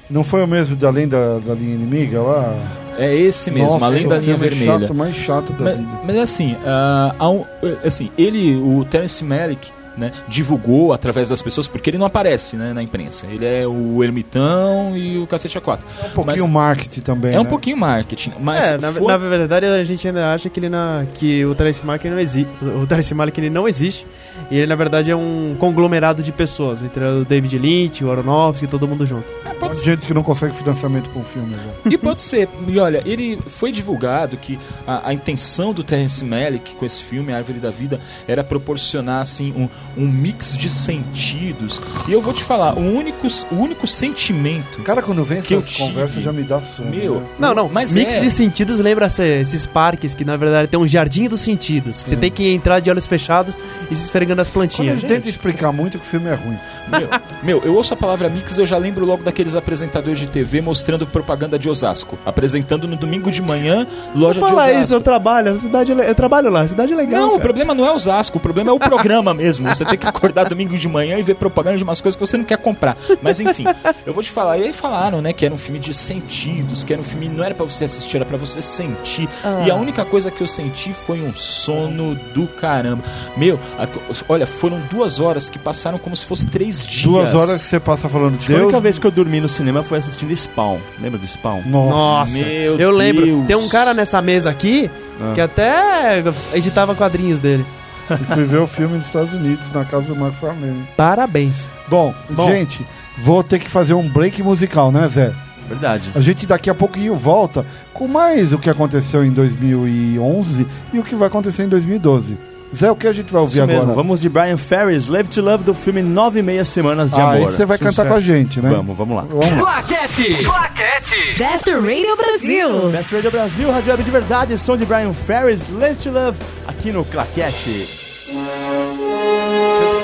[0.09, 2.55] Não foi o mesmo da Além da, da Linha Inimiga lá?
[2.97, 4.79] É esse mesmo, Nossa, além da linha filme vermelha.
[4.81, 5.89] chato, mais chato da Mas, vida.
[6.05, 7.43] mas assim, ah, há um-
[7.83, 12.73] assim, ele, o Terence Malick, né, divulgou através das pessoas, porque ele não aparece né,
[12.73, 13.25] na imprensa.
[13.27, 15.79] Ele é o ermitão e o cacete A4.
[16.05, 17.49] Um pouquinho marketing também, É um né?
[17.49, 21.05] pouquinho marketing, mas é, na, foi- na verdade a gente ainda acha que ele na,
[21.13, 24.05] que o Terence Malick não existe, o Terence Malick ele não existe.
[24.51, 28.67] E ele na verdade é um conglomerado de pessoas, entre o David Lynch, o Aronofsky,
[28.67, 29.25] todo mundo junto.
[29.45, 29.85] é, pode ser.
[29.85, 31.55] gente que não consegue financiamento com o filme.
[31.55, 31.63] né?
[31.89, 32.47] E pode ser.
[32.67, 37.33] E olha, ele foi divulgado que a, a intenção do Terence Malick com esse filme,
[37.33, 41.81] A Árvore da Vida, era proporcionar assim um, um mix de sentidos.
[42.07, 45.59] E eu vou te falar, o único, o único sentimento Cara, quando vem Que eu
[45.59, 46.25] essas conversas tive.
[46.25, 46.89] já me dá sono.
[46.89, 47.25] Meu, né?
[47.39, 48.19] Não, não, Mas mix é.
[48.19, 52.03] de sentidos lembra esse- esses parques que na verdade tem um jardim dos sentidos.
[52.03, 53.55] Que você tem que entrar de olhos fechados
[53.89, 54.99] e se esfregando as Quando a plantinhas.
[55.01, 56.57] gente tenta explicar muito que o filme é ruim.
[56.87, 57.09] Meu,
[57.43, 60.61] meu, eu ouço a palavra mix e eu já lembro logo daqueles apresentadores de TV
[60.61, 62.17] mostrando propaganda de Osasco.
[62.25, 64.81] Apresentando no domingo de manhã, loja de Fala Osasco.
[64.83, 67.19] isso, eu trabalho, a cidade, é eu trabalho lá, a cidade é legal.
[67.21, 67.41] Não, o cara.
[67.43, 69.67] problema não é Osasco, o problema é o programa mesmo.
[69.75, 72.37] Você tem que acordar domingo de manhã e ver propaganda de umas coisas que você
[72.37, 72.97] não quer comprar.
[73.21, 73.65] Mas enfim,
[74.05, 74.57] eu vou te falar.
[74.57, 77.43] E aí falaram, né, que era um filme de sentidos, que era um filme não
[77.43, 79.27] era pra você assistir, era pra você sentir.
[79.65, 83.03] E a única coisa que eu senti foi um sono do caramba.
[83.37, 83.87] Meu, a-
[84.29, 87.03] olha, foram duas horas que passaram como se fosse três dias.
[87.03, 88.83] Duas horas que você passa falando Acho que a única Deus.
[88.83, 90.79] vez que eu dormi no cinema foi assistindo Spawn.
[90.99, 91.61] Lembra do Spawn?
[91.65, 91.95] Nossa.
[91.95, 93.25] Nossa, Meu eu lembro.
[93.25, 93.45] Deus.
[93.47, 95.31] Tem um cara nessa mesa aqui Ah.
[95.33, 97.65] que até editava quadrinhos dele.
[98.09, 100.79] E fui ver o filme nos Estados Unidos, na casa do Marco Farnese.
[100.95, 101.67] Parabéns.
[101.87, 102.49] Bom, Bom.
[102.49, 102.85] gente,
[103.17, 105.33] vou ter que fazer um break musical, né, Zé?
[105.67, 106.11] Verdade.
[106.13, 111.03] A gente daqui a pouquinho volta com mais o que aconteceu em 2011 e o
[111.03, 112.37] que vai acontecer em 2012.
[112.73, 113.95] Zé, o que a gente vai ouvir Isso mesmo, agora?
[113.95, 117.31] vamos de Brian Ferris, Live to Love, do filme Nove e Meia Semanas de ah,
[117.31, 117.35] Amor.
[117.35, 118.09] aí você vai cantar Sucesso.
[118.09, 118.69] com a gente, né?
[118.69, 119.25] Vamos, vamos lá.
[119.29, 119.63] Vamos.
[119.63, 120.43] Claquete.
[120.43, 121.37] Claquete.
[121.37, 122.89] Best Radio Brasil.
[122.91, 126.91] Best Radio Brasil, Rádio Web de Verdade, som de Brian Ferris, Live to Love, aqui
[126.91, 127.87] no Claquete.
[128.27, 128.33] Que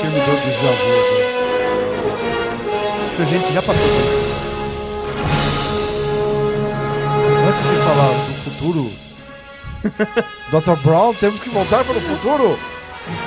[0.07, 0.95] me deu déjà vu,
[3.19, 4.41] A gente já passou por isso.
[7.47, 8.91] Antes de falar do futuro,
[10.51, 10.79] Dr.
[10.83, 12.59] Brown, temos que voltar para o futuro.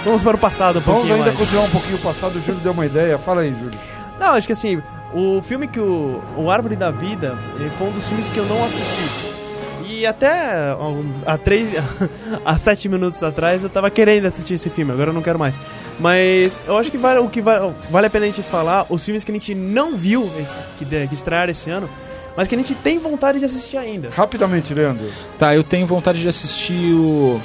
[0.04, 1.36] Vamos para o passado um Vamos ainda mais.
[1.36, 2.36] continuar um pouquinho o passado.
[2.36, 3.18] O Júlio deu uma ideia.
[3.18, 3.78] Fala aí, Júlio.
[4.18, 4.80] Não, acho que assim,
[5.12, 7.36] o filme que o, o Árvore da Vida
[7.76, 9.34] foi um dos filmes que eu não assisti.
[9.86, 10.74] E até
[11.26, 11.68] há, três,
[12.44, 15.58] há sete minutos atrás eu tava querendo assistir esse filme, agora eu não quero mais.
[16.00, 19.04] Mas eu acho que vale, o que vale, vale a pena a gente falar, os
[19.04, 21.88] filmes que a gente não viu, esse, que, que estrearam esse ano,
[22.36, 24.10] mas que a gente tem vontade de assistir ainda.
[24.10, 25.06] Rapidamente, Leandro.
[25.38, 27.40] Tá, eu tenho vontade de assistir o.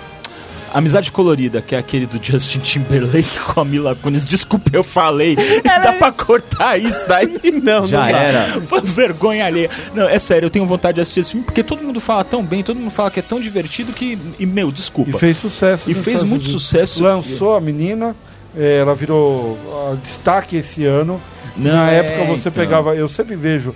[0.72, 4.24] Amizade Colorida, que é aquele do Justin Timberlake com a Mila Kunis.
[4.24, 5.36] Desculpa, eu falei.
[5.66, 7.40] Dá pra cortar isso daí?
[7.64, 8.20] Não, Já não dá.
[8.20, 8.62] era.
[8.62, 9.68] Foi vergonha alheia.
[9.96, 12.44] Não, é sério, eu tenho vontade de assistir esse filme porque todo mundo fala tão
[12.44, 14.16] bem, todo mundo fala que é tão divertido que.
[14.38, 15.10] E, meu, desculpa.
[15.10, 15.90] E fez sucesso.
[15.90, 16.62] E fez Estados muito Unidos.
[16.62, 17.02] sucesso.
[17.02, 18.16] Lançou a menina.
[18.56, 19.58] eh, Ela virou
[19.92, 21.20] ah, destaque esse ano.
[21.58, 22.52] Não, Na é, época você então.
[22.52, 22.96] pegava.
[22.96, 23.74] Eu sempre vejo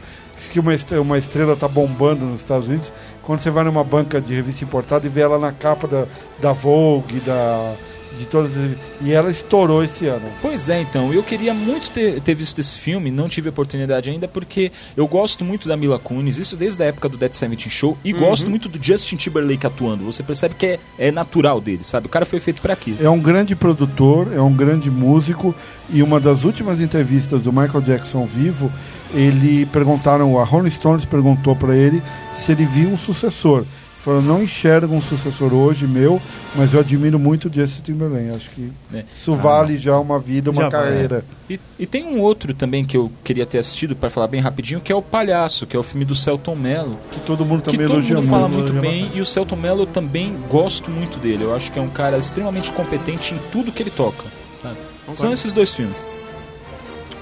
[0.50, 2.92] que uma estrela, uma estrela tá bombando nos Estados Unidos.
[3.22, 6.06] Quando você vai numa banca de revista importada e vê ela na capa da,
[6.40, 7.74] da Vogue, da,
[8.18, 8.52] de todas.
[8.58, 8.72] as-
[9.02, 10.26] E ela estourou esse ano.
[10.42, 11.14] Pois é, então.
[11.14, 15.44] Eu queria muito ter, ter visto esse filme, não tive oportunidade ainda, porque eu gosto
[15.44, 18.70] muito da Mila Kunis, isso desde a época do Dead Seventeen Show, e gosto muito
[18.70, 20.06] do Justin Timberlake atuando.
[20.06, 22.08] Você percebe que é, é natural dele, sabe?
[22.08, 22.98] O cara foi feito pra aquilo.
[23.02, 25.54] É um grande produtor, é um grande músico
[25.90, 28.72] e uma das últimas entrevistas do Michael Jackson vivo,
[29.14, 32.02] ele perguntaram, a Rolling Stones perguntou para ele
[32.38, 33.64] se ele via um sucessor.
[34.04, 36.22] Falou, não enxergo um sucessor hoje meu,
[36.58, 38.36] mas eu admiro muito o Justin Timberlake.
[38.36, 39.06] Acho que É.
[39.16, 41.24] isso vale já uma vida, uma vale, carreira.
[41.50, 44.82] E, e tem um outro também que eu queria ter assistido, pra falar bem rapidinho,
[44.82, 46.98] que é o Palhaço, que é o filme do Celton Mello.
[47.14, 48.74] Que todo mundo que também todo elogia mundo fala muito.
[48.74, 49.18] muito bem, bastante.
[49.18, 51.44] e o Celton Mello eu também gosto muito dele.
[51.46, 54.26] Eu acho que é um cara extremamente competente em tudo que ele toca.
[54.62, 54.76] sabe?
[55.16, 55.96] São esses dois filmes.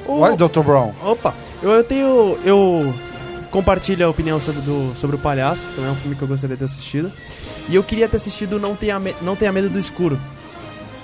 [0.07, 0.61] O- Vai, Dr.
[0.65, 0.93] Brown.
[1.03, 2.37] Opa, eu, eu tenho.
[2.43, 2.91] Eu
[3.51, 6.55] compartilho a opinião sobre, do, sobre o Palhaço, também é um filme que eu gostaria
[6.55, 7.11] de ter assistido.
[7.69, 10.19] E eu queria ter assistido Não Tenha, Me- Não Tenha Medo do Escuro,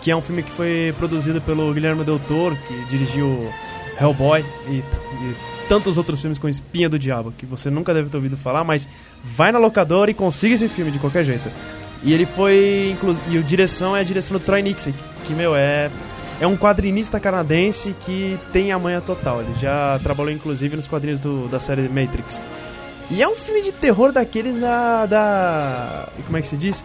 [0.01, 3.47] que é um filme que foi produzido pelo Guilherme Del Toro, que dirigiu
[3.99, 5.35] Hellboy e, e
[5.67, 8.87] tantos outros filmes com Espinha do Diabo, que você nunca deve ter ouvido falar, mas
[9.35, 11.49] vai na locadora e consiga esse filme de qualquer jeito.
[12.03, 12.91] E ele foi.
[12.93, 14.93] inclu- E a direção é a direção do Troy Nixon,
[15.25, 15.89] que, meu, é.
[16.39, 19.41] É um quadrinista canadense que tem a manha total.
[19.41, 22.41] Ele já trabalhou, inclusive, nos quadrinhos do- da série Matrix.
[23.09, 25.05] E é um filme de terror daqueles da.
[25.05, 26.83] da como é que se diz?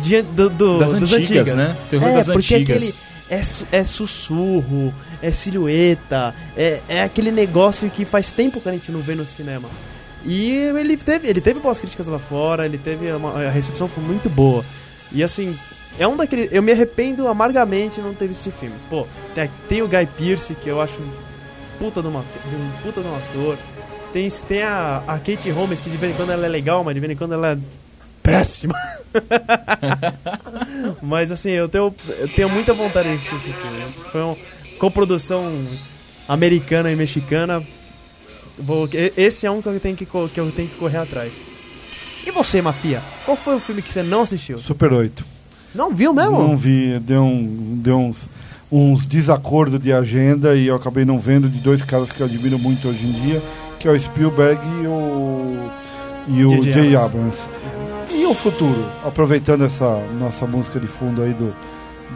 [0.00, 1.76] De- do- do- Das dos antigas, né?
[1.90, 2.76] Terror é, das porque antigas.
[2.76, 2.94] Aquele,
[3.30, 8.92] é, é sussurro, é silhueta, é, é aquele negócio que faz tempo que a gente
[8.92, 9.68] não vê no cinema.
[10.24, 14.04] E ele teve, ele teve boas críticas lá fora, ele teve uma, a recepção foi
[14.04, 14.64] muito boa.
[15.10, 15.58] E assim,
[15.98, 16.48] é um daqueles.
[16.52, 18.74] Eu me arrependo amargamente de não ter visto esse filme.
[18.88, 21.10] Pô, tem, tem o Guy Pearce, que eu acho um
[21.78, 23.58] puta de, uma, um puta de um ator.
[24.12, 26.94] Tem, tem a, a Kate Holmes, que de vez em quando ela é legal, mas
[26.94, 27.58] de vez em quando ela é
[28.22, 28.74] péssima.
[31.02, 33.84] mas assim, eu tenho, eu tenho muita vontade de assistir esse filme.
[34.10, 34.36] Foi uma
[34.78, 35.52] coprodução
[36.28, 37.62] americana e mexicana.
[38.58, 41.42] Vou, esse é um que eu tenho que, que eu tenho que correr atrás.
[42.24, 43.02] E você, Mafia?
[43.24, 44.58] Qual foi o filme que você não assistiu?
[44.58, 45.41] Super 8.
[45.74, 46.38] Não viu mesmo?
[46.38, 48.18] Não vi, deu, um, deu uns,
[48.70, 52.58] uns desacordos de agenda e eu acabei não vendo de dois caras que eu admiro
[52.58, 53.42] muito hoje em dia,
[53.78, 55.70] que é o Spielberg e o,
[56.28, 56.96] e o J.J.
[56.96, 57.48] Abrams.
[58.10, 58.84] E o futuro?
[59.04, 61.54] Aproveitando essa nossa música de fundo aí do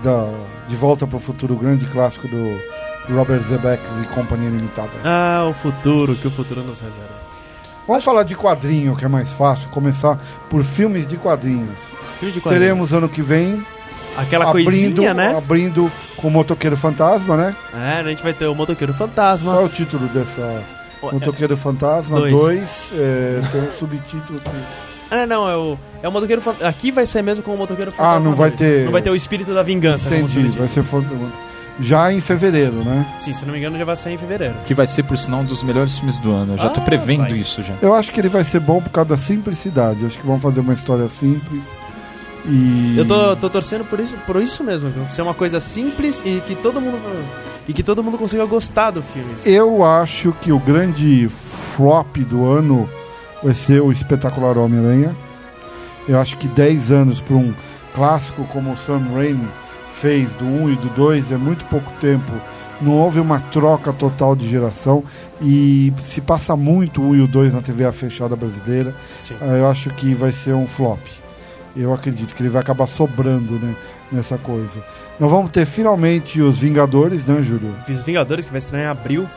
[0.02, 0.28] da,
[0.68, 2.60] De Volta para o Futuro, o grande clássico do
[3.14, 4.90] Robert Zemeckis e Companhia Limitada.
[5.04, 7.26] Ah, o futuro, que o futuro nos reserva.
[7.86, 10.18] Vamos falar de quadrinho, que é mais fácil, começar
[10.50, 11.78] por filmes de quadrinhos.
[12.18, 12.62] Filme de quadrinho.
[12.62, 13.64] Teremos ano que vem
[14.16, 15.36] Aquela abrindo, coisinha, né?
[15.36, 17.54] abrindo com o Motoqueiro Fantasma, né?
[17.74, 19.60] É, a gente vai ter o Motoqueiro Qual é Fantasma.
[19.60, 20.62] o título dessa
[21.02, 22.32] O- Motoqueiro Fantasma Dois.
[22.34, 22.92] 2?
[22.94, 24.56] É, tem um subtítulo aqui.
[25.10, 26.68] Ah, não, é o, é o Motoqueiro Fantasma.
[26.68, 28.16] Aqui vai ser mesmo com o Motoqueiro Fantasma.
[28.16, 28.58] Ah, não vai 2.
[28.60, 30.08] ter- Não vai ter o espírito da vingança.
[30.08, 30.82] Entendi, vai ser
[31.78, 33.06] já em fevereiro, né?
[33.18, 34.54] Sim, se não me engano, já vai sair em fevereiro.
[34.64, 36.54] Que vai ser, por sinal, um dos melhores filmes do ano.
[36.54, 37.32] Eu já tô Ah, prevendo vai.
[37.32, 37.74] isso já.
[37.82, 40.00] Eu acho que ele vai ser bom por causa da simplicidade.
[40.00, 41.62] Eu acho que vão fazer uma história simples.
[42.48, 45.06] E Eu tô, tô torcendo por isso, por isso mesmo, viu?
[45.08, 46.98] Ser uma coisa simples e que todo mundo
[47.68, 49.34] e que todo mundo consiga gostar do filme.
[49.44, 51.28] Eu acho que o grande
[51.74, 52.88] flop do ano
[53.42, 55.14] vai ser o espetacular Homem-Aranha.
[56.08, 57.52] Eu acho que 10 anos para um
[57.94, 59.48] clássico como o Sam Raimi
[60.00, 62.30] fez do 1 e do 2 é muito pouco tempo.
[62.80, 65.02] Não houve uma troca total de geração
[65.40, 68.94] e se passa muito o 1 e o 2 na TV fechada brasileira.
[69.22, 69.34] Sim.
[69.40, 71.00] Ah, Eu acho que vai ser um flop.
[71.76, 73.74] Eu acredito que ele vai acabar sobrando né,
[74.10, 74.82] nessa coisa.
[75.20, 77.74] Nós vamos ter finalmente os Vingadores, né, Júlio?
[77.86, 79.28] Fiz Vingadores que vai estrear em abril.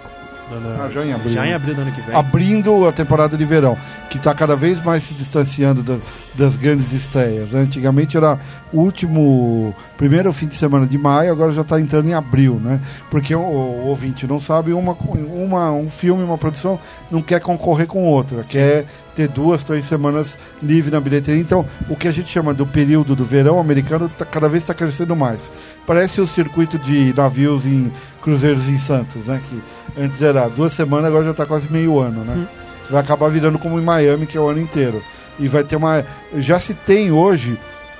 [0.51, 1.29] ano- Ah, já em abril.
[1.33, 2.15] Já em abril do ano que vem.
[2.15, 3.77] abrindo a temporada de verão,
[4.09, 5.97] que está cada vez mais se distanciando da-
[6.39, 7.51] das grandes estreias.
[7.51, 7.61] né?
[7.61, 8.39] Antigamente era
[8.71, 12.79] o último, primeiro fim de semana de maio, agora já está entrando em abril, né?
[13.11, 16.79] Porque o, o ouvinte não sabe, uma, uma, um filme, uma produção
[17.11, 21.41] não quer concorrer com outra, quer ter duas, três semanas livre na bilheteria.
[21.41, 24.73] Então, o que a gente chama do período do verão americano tá, cada vez está
[24.73, 25.41] crescendo mais.
[25.85, 29.41] Parece o circuito de navios em cruzeiros em Santos, né?
[29.49, 32.47] Que antes era duas semanas, agora já está quase meio ano, né?
[32.89, 35.01] Vai acabar virando como em Miami, que é o ano inteiro.
[35.39, 36.05] E vai ter uma.
[36.35, 37.57] Já se tem hoje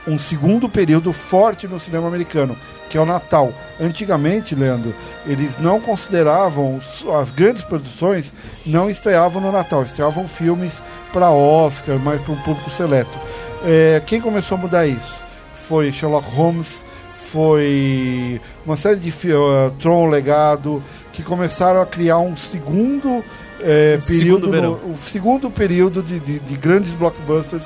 [0.08, 2.58] um segundo período forte no cinema americano,
[2.90, 3.54] que é o Natal.
[3.80, 4.94] Antigamente, Leandro,
[5.26, 6.80] eles não consideravam
[7.20, 8.34] as grandes produções,
[8.66, 10.82] não estreavam no Natal, estreavam filmes
[11.14, 13.18] para Oscar, mais para um público seleto.
[13.64, 15.20] É, quem começou a mudar isso?
[15.54, 16.84] Foi Sherlock Holmes,
[17.16, 23.24] foi uma série de uh, Tron Legado, que começaram a criar um segundo
[23.62, 24.72] é, Um segundo período, verão.
[24.86, 27.66] no- o segundo período de, de- de grandes blockbusters.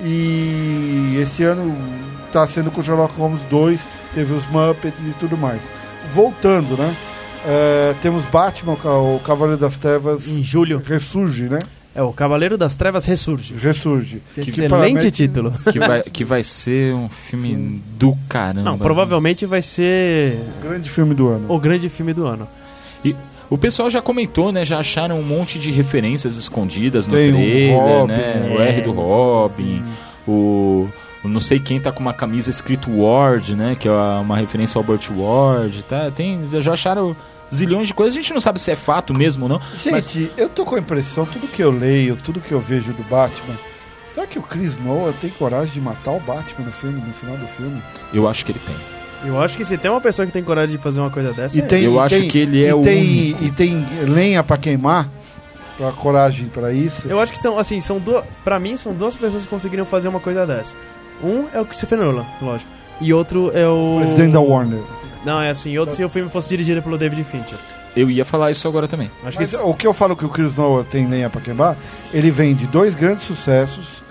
[0.00, 1.76] E esse ano
[2.26, 3.80] está sendo com Sherlock Holmes 2,
[4.14, 5.60] teve os Muppets e tudo mais.
[6.12, 6.94] Voltando, né?
[7.46, 10.82] É, temos Batman, o Cavaleiro das Trevas, Em julho.
[10.84, 11.58] ressurge, né?
[11.94, 13.54] É o Cavaleiro das Trevas ressurge.
[13.54, 14.22] Ressurge.
[14.36, 15.52] Excelente promete- título.
[15.72, 18.62] Que vai, que vai ser um filme do caramba.
[18.70, 21.46] Não, provavelmente vai ser Grande filme do ano.
[21.48, 22.46] o grande filme do ano.
[23.50, 24.64] O pessoal já comentou, né?
[24.64, 28.48] Já acharam um monte de referências escondidas no Tem o trailer, Robin, né?
[28.50, 28.54] é.
[28.54, 29.84] O R do Robin,
[30.26, 30.88] o,
[31.24, 33.74] o não sei quem tá com uma camisa escrito Ward, né?
[33.78, 36.10] Que é uma referência ao Burt Ward, tá?
[36.10, 37.16] Tem, já acharam
[37.52, 38.14] zilhões de coisas.
[38.14, 39.60] A gente não sabe se é fato mesmo ou não.
[39.90, 42.92] mas Gente, eu tô com a impressão, tudo que eu leio, tudo que eu vejo
[42.92, 43.54] do Batman,
[44.10, 47.36] será que o Chris Nolan tem coragem de matar o Batman no filme, no final
[47.38, 47.82] do filme?
[48.12, 48.97] eu acho que ele tem.
[49.24, 51.56] Eu acho que se tem uma pessoa que tem coragem de fazer uma coisa dessa,
[51.58, 53.02] E é tem, Eu e acho tem- que ele é e o tem,
[53.34, 53.44] único.
[53.44, 55.08] E tem lenha pra queimar,
[55.76, 57.08] pra coragem pra isso.
[57.08, 58.24] Eu acho que são, assim, são duas.
[58.44, 60.74] Pra mim, são duas pessoas que conseguiriam fazer uma coisa dessa.
[61.22, 62.70] Um é o Christopher Nolan, lógico.
[63.00, 63.98] E outro é o.
[64.00, 64.80] Presidente da Warner.
[65.24, 67.58] Não, é assim, outro se o filme fosse dirigido pelo David Fincher.
[67.96, 69.10] Eu ia falar isso agora também.
[69.24, 69.56] Acho Mas que.
[69.56, 71.76] o que eu falo que o Chris Nolan tem lenha pra queimar,
[72.14, 74.02] ele vem de dois grandes sucessos,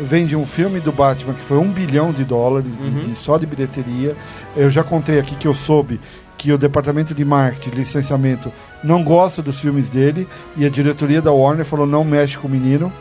[0.00, 3.10] vem de um filme do Batman que foi um bilhão de dólares Uhum.
[3.10, 4.14] de- só de bilheteria.
[4.56, 5.98] Eu já contei aqui que eu soube
[6.36, 8.52] que o departamento de marketing licenciamento
[8.84, 12.50] não gosta dos filmes dele e a diretoria da Warner falou não mexe com o
[12.50, 12.92] menino.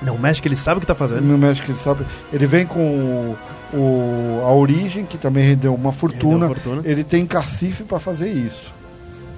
[0.00, 1.20] Não mexe que ele sabe o que tá fazendo.
[1.22, 2.06] No México, ele sabe.
[2.32, 3.36] Ele vem com o,
[3.76, 6.46] o- a origem, que também rendeu uma fortuna.
[6.46, 6.82] Rendeu uma fortuna.
[6.84, 8.72] Ele tem cacife para fazer isso.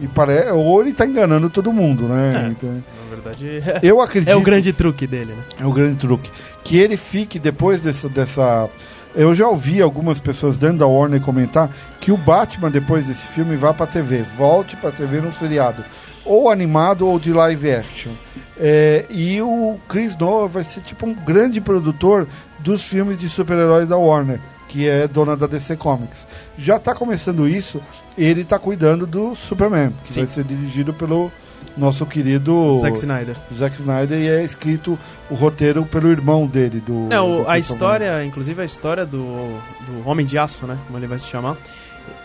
[0.02, 0.50] E pare...
[0.50, 2.46] Ou ele tá enganando todo mundo, né?
[2.46, 2.50] É.
[2.50, 4.28] Então, Na verdade, eu acredito.
[4.30, 5.44] é o grande truque dele, né?
[5.60, 6.30] É o grande truque.
[6.64, 8.68] Que ele fique depois dessa, dessa.
[9.14, 13.54] Eu já ouvi algumas pessoas dentro da Warner comentar que o Batman, depois desse filme,
[13.56, 14.22] vá pra TV.
[14.36, 15.84] Volte pra TV num seriado.
[16.24, 18.12] Ou animado ou de live action.
[18.58, 22.26] É, e o Chris Nolan vai ser tipo um grande produtor
[22.60, 24.38] dos filmes de super-heróis da Warner,
[24.68, 26.26] que é dona da DC Comics.
[26.56, 27.82] Já tá começando isso,
[28.16, 30.20] ele tá cuidando do Superman, que Sim.
[30.24, 31.30] vai ser dirigido pelo
[31.76, 33.36] nosso querido Zack Snyder.
[33.58, 34.98] Zack Snyder e é escrito
[35.30, 37.08] o roteiro pelo irmão dele, do.
[37.12, 39.24] É, o- do a história, inclusive a história do,
[39.86, 40.76] do Homem de Aço, né?
[40.86, 41.56] Como ele vai se chamar.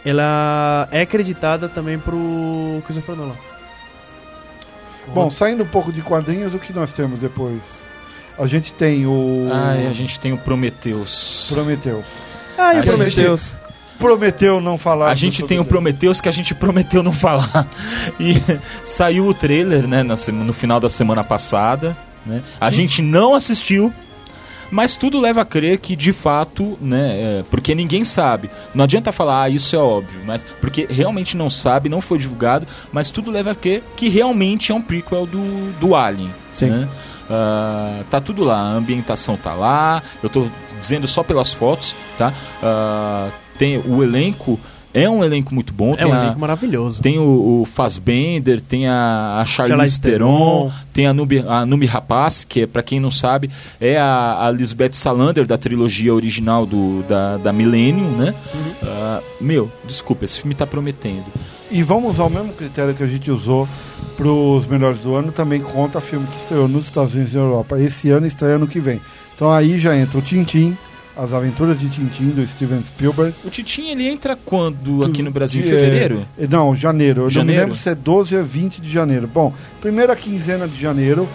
[0.04, 3.28] Ela é acreditada também pro Christopher Nolan.
[5.08, 5.14] Nolan.
[5.14, 7.62] Bom, saindo um pouco de quadrinhos, o que nós temos depois?
[8.38, 9.50] A gente tem o.
[9.52, 11.48] Ah, e a gente tem o Prometheus.
[11.52, 12.06] Prometeus.
[12.58, 13.54] Ah, e Prometheus.
[13.98, 15.10] Prometeu não falar.
[15.10, 15.88] A gente tem o Prometheus.
[15.98, 17.68] Prometheus que a gente prometeu não falar.
[18.20, 18.42] E
[18.84, 21.96] saiu o trailer, né, no final da semana passada.
[22.26, 22.44] Né?
[22.60, 23.92] A gente não assistiu,
[24.70, 28.50] mas tudo leva a crer que de fato, né, é, porque ninguém sabe.
[28.76, 32.68] Não adianta falar, ah, isso é óbvio, mas porque realmente não sabe, não foi divulgado,
[32.92, 36.34] mas tudo leva a crer que realmente é um prequel do, do Alien.
[36.54, 36.70] Sim.
[36.70, 36.90] Né?
[37.30, 40.48] Ah, tá tudo lá, a ambientação tá lá, eu tô
[40.80, 42.34] dizendo só pelas fotos, tá?
[42.62, 44.60] Ah, tem o elenco,
[44.94, 47.02] é um elenco muito bom, É tem um a- elenco maravilhoso.
[47.02, 50.72] tem o, o Fassbender, tem a, a Charlize Theron, Theron.
[50.94, 54.52] tem a Numi, a Numi Rapaz, que é, pra quem não sabe, é a, a
[54.52, 58.34] Lisbeth Salander da trilogia original do, da, da Millennium, né?
[58.54, 58.72] Uhum.
[58.84, 61.26] Ah, meu, desculpa, esse filme tá prometendo.
[61.70, 63.68] E vamos usar o mesmo critério que a gente usou
[64.16, 67.44] para os melhores do ano, também conta filme que estreou nos Estados Unidos e na
[67.44, 67.80] Europa.
[67.80, 69.02] Esse ano e estreia ano que vem.
[69.36, 70.76] Então aí já entra o Tintim,
[71.18, 73.34] As Aventuras de Tintim, do Steven Spielberg.
[73.44, 75.62] O Titinho, ele entra quando aqui no Brasil?
[75.62, 76.26] Em É, fevereiro?
[76.40, 77.22] é, não, janeiro.
[77.22, 77.62] Eu não Janeiro?
[77.62, 79.28] me lembro se é 12 ou 20 de janeiro.
[79.32, 81.28] Bom, primeira quinzena de janeiro,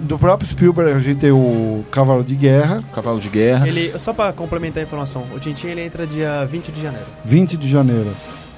[0.00, 3.66] do próprio Spielberg a gente tem o Cavalo de Guerra, Cavalo de Guerra.
[3.66, 7.06] Ele, só pra complementar a informação, o Tintin ele entra dia 20 de janeiro.
[7.24, 8.10] 20 de janeiro.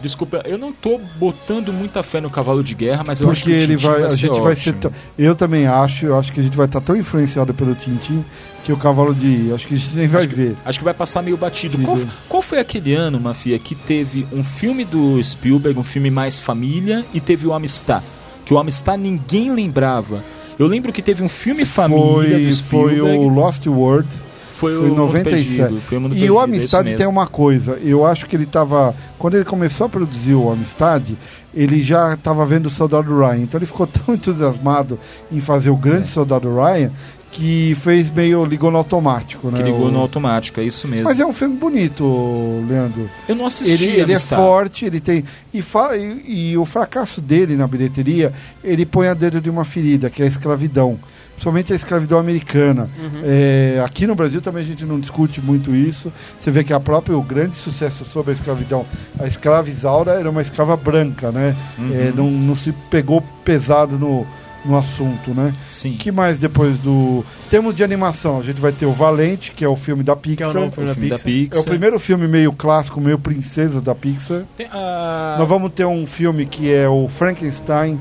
[0.03, 3.55] Desculpa, eu não tô botando muita fé no Cavalo de Guerra, mas eu acho Porque
[3.57, 4.75] que o ele Tintin vai, a ser gente vai ser.
[5.19, 8.25] Eu também acho, eu acho que a gente vai estar tão influenciado pelo Tintim
[8.65, 9.53] que o Cavalo de.
[9.55, 10.57] Acho que a gente nem vai Acho que- ver.
[10.65, 11.79] Acho que vai passar meio batido.
[11.79, 16.39] Qual, qual foi aquele ano, Mafia, que teve um filme do Spielberg, um filme mais
[16.39, 18.03] família, e teve o Amistad?
[18.45, 20.23] Que o Amistad ninguém lembrava.
[20.59, 23.01] Eu lembro que teve um filme família do Foi, Spielberg.
[23.01, 24.09] foi o Lost World.
[24.57, 25.57] Foi foi o Mundo 97.
[25.57, 27.79] Perdido, foi o E o é Amistad isso tem uma coisa.
[27.83, 28.95] Eu acho que ele estava.
[29.19, 31.15] Quando ele começou a produzir o Amistad,
[31.55, 33.43] ele já estava vendo o Soldado Ryan.
[33.43, 34.99] Então ele ficou tão entusiasmado
[35.31, 36.07] em fazer o grande É.
[36.07, 36.91] Soldado Ryan
[37.33, 39.59] que fez meio ligou no automático, né?
[39.59, 41.05] Que ligou O- no automático, é isso mesmo.
[41.05, 43.11] Mas é um filme bonito, Leandro.
[43.29, 45.25] eu não assisti Ele, ele é forte, ele tem.
[45.53, 48.33] E, fa- e, e o fracasso dele na bilheteria,
[48.65, 50.99] ele põe a dedo de uma ferida, que é a escravidão.
[51.35, 52.89] Principalmente a escravidão americana.
[53.23, 56.11] É, aqui no Brasil também a gente não discute muito isso.
[56.41, 58.87] Você vê que a própria, o grande sucesso sobre a escravidão,
[59.21, 61.55] a escrava Isaura era uma escrava branca, né?
[61.79, 61.91] Uhum.
[61.93, 64.27] É, não, não se pegou pesado no,
[64.67, 65.53] no assunto, né?
[65.69, 65.95] Sim.
[65.95, 67.25] O que mais depois do.
[67.51, 70.33] Temos de animação, a gente vai ter o Valente, que é o filme da Que
[70.33, 70.51] é Pixar.
[70.51, 71.33] o novo O filme da filme da Pixar.
[71.33, 71.59] Pixar.
[71.59, 74.43] É o primeiro filme meio clássico, meio princesa da Pixar.
[74.57, 77.99] Tem a- Nós vamos ter um filme que é o Frankenstein,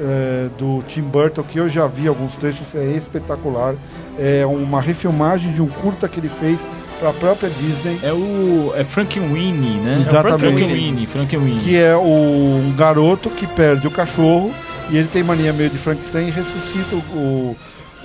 [0.00, 3.74] eh, do Tim Burton, que eu já vi alguns trechos, é espetacular.
[4.18, 6.58] É uma refilmagem de um curta que ele fez
[7.00, 8.72] para a própria Disney, É o.
[8.76, 10.04] É Frankenweenie, né?
[10.08, 10.40] Exatamente.
[10.40, 11.60] Frankenweenie, Frankenweenie.
[11.60, 14.50] que é o, um garoto que perde o cachorro
[14.90, 17.56] e ele tem mania meio de Frankenstein e ressuscita o, o,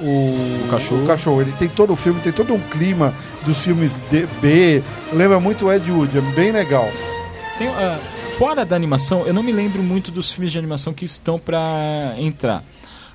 [0.02, 1.04] o, cachorro.
[1.04, 1.42] o cachorro.
[1.42, 3.14] Ele tem todo o filme, tem todo um clima
[3.46, 6.90] dos filmes D, B, lembra muito o Ed Wood, é bem legal.
[7.58, 8.00] Tem, ah,
[8.38, 12.14] fora da animação, eu não me lembro muito dos filmes de animação que estão pra
[12.18, 12.64] entrar.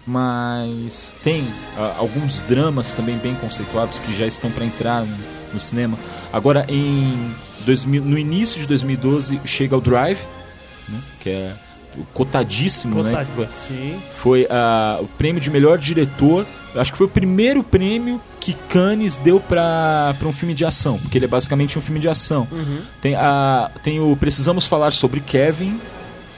[0.07, 5.17] Mas tem ah, alguns dramas também bem conceituados que já estão pra entrar no,
[5.53, 5.99] no cinema.
[6.33, 7.35] Agora, em
[7.67, 10.21] 2000, no início de 2012, chega o Drive,
[10.89, 11.53] né, que é
[12.13, 13.25] cotadíssimo, né?
[13.25, 13.49] que foi-.
[13.55, 14.01] Sim.
[14.21, 16.47] foi ah, o prêmio de melhor diretor.
[16.75, 21.19] Acho que foi o primeiro prêmio que Cannes deu para um filme de ação, porque
[21.19, 22.47] ele é basicamente um filme de ação.
[22.53, 22.81] Uhum.
[23.01, 25.81] Tem, a, tem o Precisamos Falar sobre Kevin,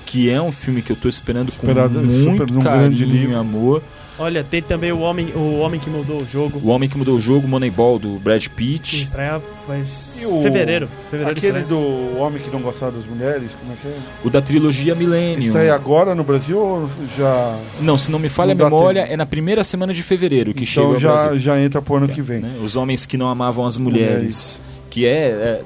[0.06, 3.32] que é um filme que eu tô esperando Esperado, com muito super, carinho grande livro.
[3.32, 3.82] e amor.
[4.20, 6.60] Olha, tem também o Homem, o homem que Mudou o Jogo.
[6.62, 9.02] O Homem que Mudou o Jogo, Moneyball, do Brad Sim, Pitt.
[9.02, 10.88] estreia faz o- fevereiro.
[11.10, 11.66] Fevereiro Aquele estreia.
[11.66, 13.96] do Homem que Não Gostava das Mulheres, como é que é?
[14.22, 15.46] O da trilogia Millennium.
[15.46, 17.56] Estreia agora no Brasil ou já.
[17.80, 19.14] Não, se não me falha Não a memória, tempo.
[19.14, 21.38] é na primeira semana de fevereiro que chega então ao já, Brasil.
[21.38, 22.40] já entra pro ano que vem.
[22.40, 22.56] né?
[22.62, 24.58] Os homens que não amavam as mulheres.
[24.90, 25.60] Que é, é,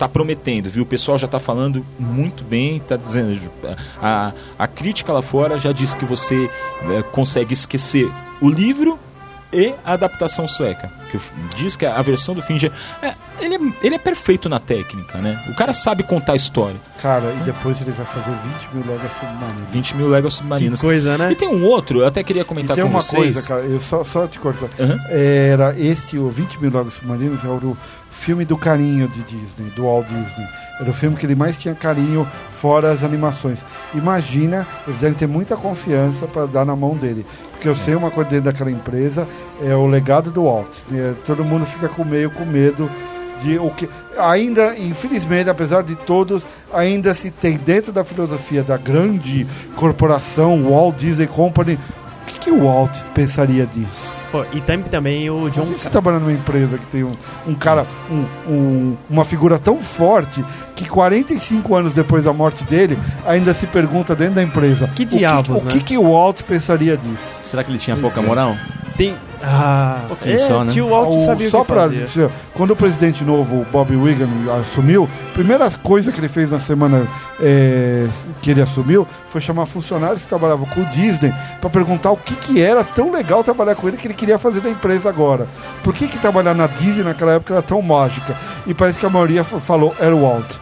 [0.00, 0.82] tá prometendo, viu?
[0.82, 3.38] O pessoal já tá falando muito bem, tá dizendo.
[4.00, 6.50] A, a crítica lá fora já disse que você
[6.90, 8.98] é, consegue esquecer o livro
[9.52, 10.90] e a adaptação sueca.
[11.10, 11.18] Que
[11.56, 12.72] diz que a versão do Fincher.
[13.02, 15.42] É, ele, é, ele é perfeito na técnica, né?
[15.50, 16.76] O cara sabe contar a história.
[17.02, 19.68] Cara, e depois ele vai fazer 20 mil léguas submarinas.
[19.70, 20.80] 20 mil léguas Que submarinas.
[20.80, 21.32] coisa, né?
[21.32, 23.22] E tem um outro, eu até queria E comentar tem com uma vocês.
[23.34, 24.68] coisa, cara, eu só, só te cortar.
[24.78, 24.98] Aham.
[25.10, 27.76] Era este, o 20 mil léguas submarinas, era o
[28.20, 30.46] filme do carinho de Disney, do Walt Disney.
[30.78, 33.60] Era o filme que ele mais tinha carinho, fora as animações.
[33.94, 37.24] Imagina, eles devem ter muita confiança para dar na mão dele.
[37.50, 39.26] Porque eu sei uma coisa dentro daquela empresa,
[39.62, 40.68] é o legado do Walt.
[40.92, 42.90] É, todo mundo fica com meio com medo
[43.42, 46.44] de o que ainda infelizmente apesar de todos
[46.74, 49.46] ainda se tem dentro da filosofia da grande
[49.76, 51.78] corporação Walt Disney Company
[52.22, 55.62] o que, que o Walt pensaria disso Pô, e tem também o John.
[55.62, 57.10] Imagina você trabalhando numa empresa que tem um,
[57.48, 60.44] um cara, um- um- uma figura tão forte
[60.76, 65.06] que 45 anos depois da morte dele, ainda se pergunta dentro da empresa Que o
[65.06, 65.72] diabos, o né?
[65.72, 67.18] que, que o Walt pensaria disso?
[67.42, 68.28] Será que ele tinha Pois pouca é.
[68.28, 68.56] moral?
[68.96, 69.16] Tem.
[69.42, 70.72] Ah, é, só, né?
[70.72, 74.28] tio Walt O- sabia só o que pra dizer, quando o presidente novo, Bob Wigan,
[74.60, 77.06] assumiu, a primeira coisa que ele fez na semana
[77.40, 78.06] é,
[78.42, 82.34] que ele assumiu foi chamar funcionários que trabalhavam com o Disney para perguntar o que,
[82.34, 85.46] que era tão legal trabalhar com ele que ele queria fazer da empresa agora.
[85.82, 88.36] Por que, que trabalhar na Disney naquela época era tão mágica?
[88.66, 90.52] E parece que a maioria fa- falou era o Walt.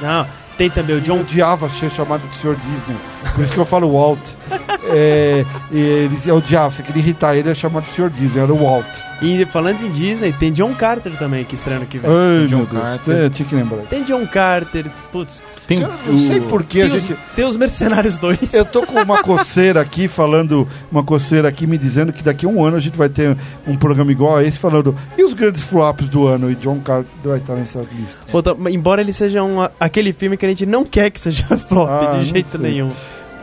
[0.00, 1.20] Não, tem também o Eu John.
[1.20, 2.54] odiava ser chamado de Sr.
[2.54, 2.96] Disney.
[3.34, 4.20] Por isso que eu falo Walt.
[4.84, 8.10] É, e eles odiavam, você queria irritar ele, ia chamar de Sr.
[8.10, 8.86] Disney, era o Walt.
[9.20, 12.10] E falando em Disney, tem John Carter também que estreia ano que vem.
[12.10, 13.16] Ai, John Carter.
[13.16, 13.82] é, tinha que lembrar.
[13.82, 15.40] Tem John Carter, putz.
[15.64, 17.18] Tem Eu não sei por que a Tem os, gente.
[17.36, 18.52] tem os Mercenários 2.
[18.54, 22.48] Eu tô com uma coceira aqui falando, uma coceira aqui me dizendo que daqui a
[22.48, 25.62] um ano a gente vai ter um programa igual a esse falando e os grandes
[25.62, 28.18] flops do ano e John Carter vai estar nessa lista.
[28.30, 31.88] Puta, embora ele seja um, aquele filme que a gente não quer que seja flop
[31.88, 32.60] Ah, de jeito sei.
[32.60, 32.90] nenhum.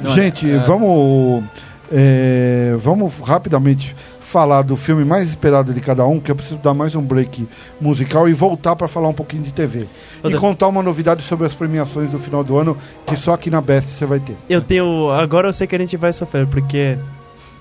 [0.02, 1.44] Não, gente, é- vamos
[1.92, 6.72] é, vamos rapidamente falar do filme mais esperado de cada um, que eu preciso dar
[6.76, 7.48] mais um break
[7.82, 9.80] musical e voltar para falar um pouquinho de TV.
[9.80, 9.88] E
[10.26, 12.78] Outra- contar uma novidade sobre as premiações do final do ano,
[13.08, 14.36] que só aqui na Best você vai ter.
[14.48, 15.10] Eu tenho.
[15.10, 16.96] Agora eu sei que a gente vai sofrer, porque.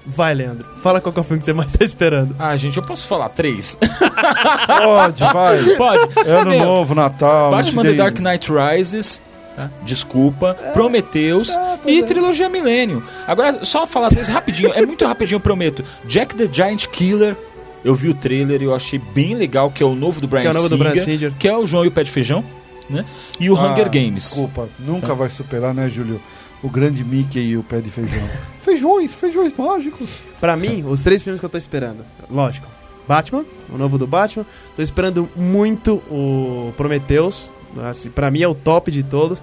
[0.06, 0.64] Vai, Leandro.
[0.82, 2.34] Fala qual que é o filme que você mais tá esperando.
[2.38, 3.76] Ah, gente, eu posso falar três?
[4.82, 5.62] Pode, vai.
[5.76, 6.28] Pode.
[6.28, 7.50] Ano Meu, novo, Natal.
[7.50, 9.22] Batman não The Dark Knight Rises,
[9.54, 9.70] tá?
[9.82, 10.72] desculpa, É.
[10.72, 11.54] Prometheus
[11.86, 13.02] e trilogia Milênio.
[13.26, 15.84] Agora, só falar deles rapidinho, é muito rapidinho, eu prometo.
[16.04, 17.36] Jack the Giant Killer,
[17.84, 20.42] eu vi o trailer e eu achei bem legal, que é o novo do Brian
[20.42, 21.32] Que é o novo do Singer, Bryan Singer.
[21.38, 22.44] que é o João e o Pé de Feijão,
[22.90, 23.04] né?
[23.38, 24.24] E o Ah, Hunger Games.
[24.24, 25.14] Desculpa, nunca Tá.
[25.14, 26.20] vai superar, né, Júlio?
[26.62, 28.18] O grande Mickey e o pé de feijão.
[28.62, 30.08] feijões, feijões mágicos.
[30.40, 32.04] Pra mim, os três filmes que eu tô esperando.
[32.28, 32.66] Lógico.
[33.06, 34.44] Batman, o novo do Batman.
[34.74, 37.48] Tô esperando muito o Prometheus.
[37.88, 39.40] Assim, pra mim é o top de todos.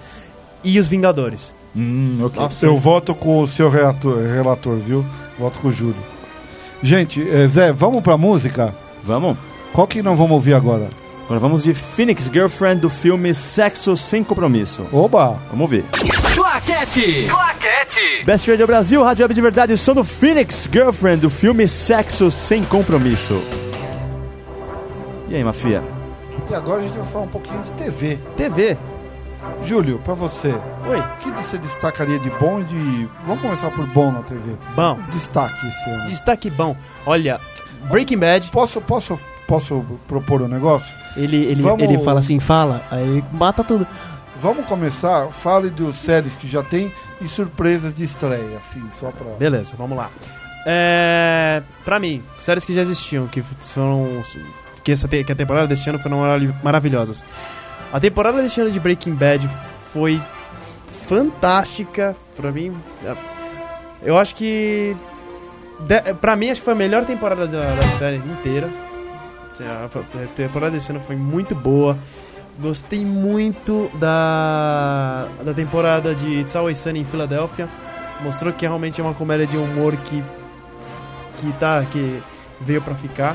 [0.64, 1.54] E os Vingadores.
[1.76, 2.40] Hum, ok.
[2.40, 5.04] Nossa, Eu voto com o seu relator, relator viu?
[5.38, 5.96] Voto com o Júlio.
[6.82, 8.74] Gente, eh, Zé, vamos pra música?
[9.02, 9.36] Vamos?
[9.72, 10.88] Qual que não vamos ouvir agora?
[11.24, 14.86] Agora vamos de Phoenix Girlfriend do filme Sexo Sem Compromisso.
[14.92, 15.38] Oba!
[15.50, 15.84] Vamos ver.
[16.34, 17.26] Claquete.
[17.28, 18.24] Claquete.
[18.24, 22.62] Best Radio Brasil, Rádio Web de Verdade, som do Phoenix Girlfriend do filme Sexo Sem
[22.62, 23.42] Compromisso.
[25.28, 25.82] E aí, Mafia?
[26.48, 28.18] E agora a gente vai falar um pouquinho de TV.
[28.36, 28.78] TV.
[29.62, 30.54] Júlio, pra você,
[30.86, 30.98] Oi.
[31.00, 33.08] o que você destacaria de bom e de.
[33.26, 34.52] Vamos começar por bom na TV.
[34.74, 34.98] Bom.
[35.10, 36.04] Destaque esse ano.
[36.06, 36.76] Destaque bom.
[37.04, 37.40] Olha,
[37.90, 38.50] Breaking Bad.
[38.50, 40.94] Posso, posso, posso propor um negócio?
[41.16, 43.86] Ele, ele, Vamos- ele fala assim, fala, aí mata tudo.
[44.38, 49.32] Vamos começar, fale dos séries que já tem e surpresas de estreia, assim, só pra.
[49.38, 50.10] Beleza, vamos lá.
[50.66, 54.22] É, pra mim, séries que já existiam, que foram.
[54.84, 57.24] Que, essa, que a temporada deste ano foram marav- maravilhosas.
[57.96, 59.48] A temporada deste ano de Breaking Bad
[59.90, 60.20] foi
[61.08, 62.14] fantástica.
[62.36, 62.76] Pra mim,
[64.02, 64.94] eu acho que.
[65.80, 68.68] de- Pra mim, acho que foi a melhor temporada da, da série inteira.
[69.58, 69.88] A
[70.34, 71.96] temporada desse ano foi muito boa.
[72.58, 77.66] Gostei muito da, da temporada de It's Always Sunny em Filadélfia.
[78.20, 80.22] Mostrou que realmente é uma comédia de humor que
[81.38, 82.22] que tá que
[82.60, 83.34] veio pra ficar.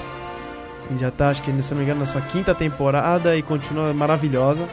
[0.97, 4.63] Já tá, acho que se não me engano, na sua quinta temporada e continua maravilhosa.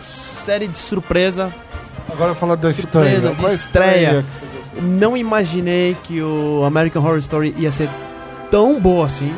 [0.00, 1.52] Série de surpresa.
[2.10, 3.48] Agora falar da Surpresa estreia.
[3.50, 4.24] de estreia.
[4.82, 7.88] Não imaginei que o American Horror Story ia ser
[8.50, 9.32] tão boa assim.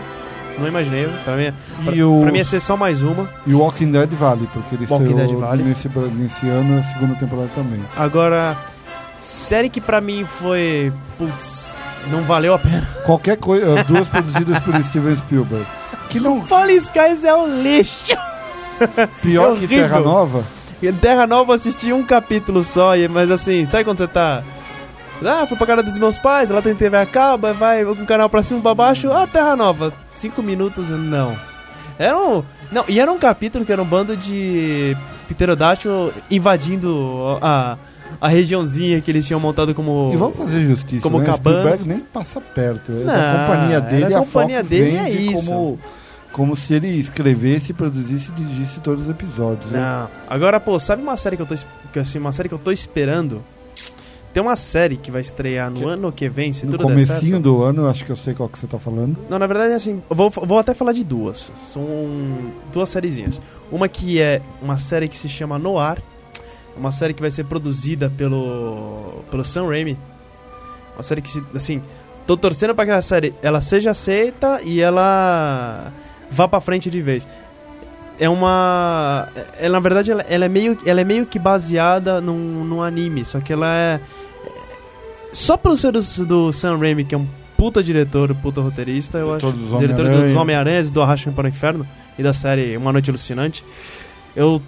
[0.59, 1.09] Não imaginei.
[1.25, 1.53] Pra mim,
[1.85, 3.29] pra, o- pra mim ia ser só mais uma.
[3.47, 5.63] E o Walking Dead vale, porque ele Walking Dead vale.
[5.65, 7.81] Nesse, nesse ano a segunda temporada também.
[7.97, 8.57] Agora,
[9.21, 10.93] série que pra mim foi.
[11.19, 11.64] Putz,
[12.11, 12.89] não valeu a pena.
[13.05, 15.67] Qualquer coisa, as duas produzidas por Steven Spielberg.
[16.11, 18.15] Que não Fallen Skies é um lixo.
[19.23, 19.69] pior É que.
[19.69, 20.45] Terra Nova.
[21.01, 24.43] Terra Nova eu assisti um capítulo só, e- mas assim, sabe quando você tá.
[25.25, 28.07] Ah, fui pra casa dos meus pais, ela tem TV a cabo, vai com o
[28.07, 29.93] canal pra cima pra baixo, ah, Terra Nova.
[30.11, 31.35] Cinco minutos, não.
[31.99, 32.43] Era um.
[32.71, 34.95] Não, e era um capítulo que era um bando de
[35.29, 37.77] pterodáctilo invadindo a, a
[38.23, 40.11] regiãozinha que eles tinham montado como.
[40.13, 41.33] E vamos fazer justiça, Como né?
[41.35, 42.93] Spielberg nem passa perto.
[42.93, 45.47] É Não, da companhia é dele, da a companhia Fox dele, é isso.
[45.47, 45.79] como,
[46.33, 49.71] como se ele escrevesse, produzisse e dirigisse todos os episódios.
[49.71, 49.79] né?
[49.81, 50.09] Não.
[50.29, 51.55] Agora, pô, sabe uma série que eu tô
[51.93, 53.43] que, assim, uma série que eu tô esperando?
[54.33, 57.39] Tem uma série que vai estrear no Que- ano que vem, se No tudo comecinho
[57.39, 59.17] do ano, eu acho que eu sei qual que você tá falando.
[59.31, 61.53] Não, na verdade, assim, eu vou, vou até falar de duas.
[61.65, 61.85] São
[62.73, 63.41] duas sériezinhas.
[63.71, 65.99] Uma que é uma série que se chama Noir.
[66.77, 69.97] Uma série que vai ser produzida pelo, pelo Sam Raimi.
[70.97, 71.81] Uma série que, assim,
[72.27, 75.93] tô torcendo pra que a série ela seja aceita e ela
[76.31, 77.29] vá pra frente de vez.
[78.19, 79.29] É uma...
[79.59, 83.25] Ela, na verdade, ela, ela é meio, ela é meio que baseada num, num anime.
[83.25, 84.01] Só que ela é...
[85.33, 89.29] Só pelo ser do, do Sam Raimi, que é um puta diretor, puta roteirista, eu
[89.39, 89.57] Diretor acho.
[89.57, 90.27] dos diretor Homem-Aranha.
[90.27, 91.87] dos Homem-Aranhas, do Arrasto para o Inferno
[92.19, 93.65] e da série Uma Noite Alucinante.
[94.37, 94.61] Eu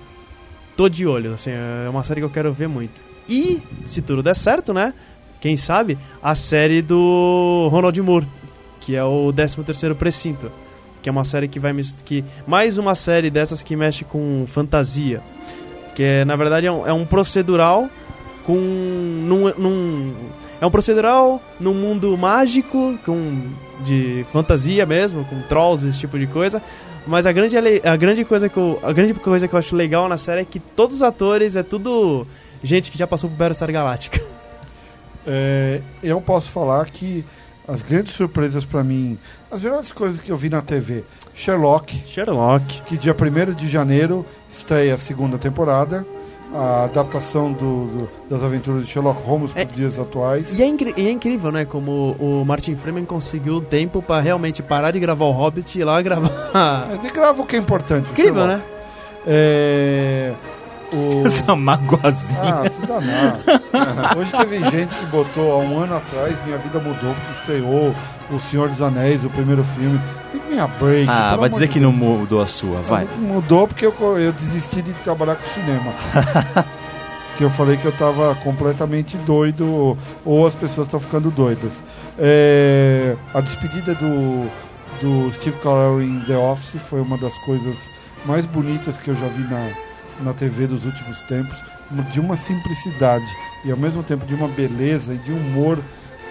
[0.77, 3.01] tô de olho, assim, é uma série que eu quero ver muito.
[3.29, 4.93] E, se tudo der certo, né?
[5.41, 8.27] Quem sabe, a série do Ronald Moore,
[8.81, 10.51] que é o 13º Precinto.
[11.03, 11.73] Que é uma série que vai...
[12.05, 15.23] Que, mais uma série dessas que mexe com fantasia.
[15.95, 17.89] Que, é, na verdade, é um, é um procedural
[18.45, 18.57] com...
[18.57, 20.15] Num, num-
[20.61, 23.43] é um procedural num mundo mágico, com
[23.85, 26.63] de fantasia mesmo, com trolls, esse tipo de coisa.
[27.07, 30.09] Mas a grande, a grande coisa que eu, a grande coisa que eu acho legal
[30.09, 32.27] na série é que todos os atores é tudo
[32.63, 34.21] gente que já passou por Battlestar Galactica.
[35.29, 37.25] É, eu posso falar que
[37.67, 39.19] as grandes surpresas pra mim,
[39.51, 41.03] as melhores coisas que eu vi na TV,
[41.35, 42.83] Sherlock, Sherlock.
[42.83, 46.07] que dia 1 de janeiro estreia a segunda temporada,
[46.57, 50.59] a adaptação do, do- das aventuras de Sherlock Holmes para É, os dias atuais.
[50.59, 51.65] E é, e é incrível, né?
[51.65, 55.85] Como o Martin Freeman conseguiu tempo pra realmente parar de gravar o Hobbit e ir
[55.85, 56.89] lá gravar.
[56.99, 58.11] Ele grava o que é importante.
[58.11, 58.59] incrível, Sherlock.
[58.59, 58.63] né?
[59.27, 60.33] É,
[60.93, 61.23] o...
[61.27, 62.41] Essa magoazinha.
[62.43, 63.39] Ah, se danar.
[64.17, 67.95] Hoje teve gente que botou há um ano atrás, minha vida mudou, porque estreou
[68.31, 70.01] O Senhor dos Anéis, o primeiro filme.
[70.49, 71.07] Minha break.
[71.09, 73.07] Ah, vai dizer que não mudou a sua, vai.
[73.19, 75.93] Mudou porque eu, eu desisti de trabalhar com cinema.
[77.37, 81.83] que eu falei que eu tava completamente doido, ou, ou as pessoas estão ficando doidas.
[82.19, 84.51] É, a despedida do,
[85.01, 87.77] do Steve Carell em The Office foi uma das coisas
[88.25, 89.71] mais bonitas que eu já vi na,
[90.21, 91.59] na TV dos últimos tempos.
[92.13, 93.25] De uma simplicidade
[93.65, 95.79] e ao mesmo tempo de uma beleza e de um humor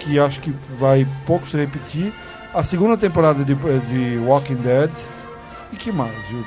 [0.05, 2.13] que acho que vai pouco se repetir.
[2.53, 4.89] A segunda temporada de, de Walking Dead.
[5.73, 6.45] E que mais, Júlio?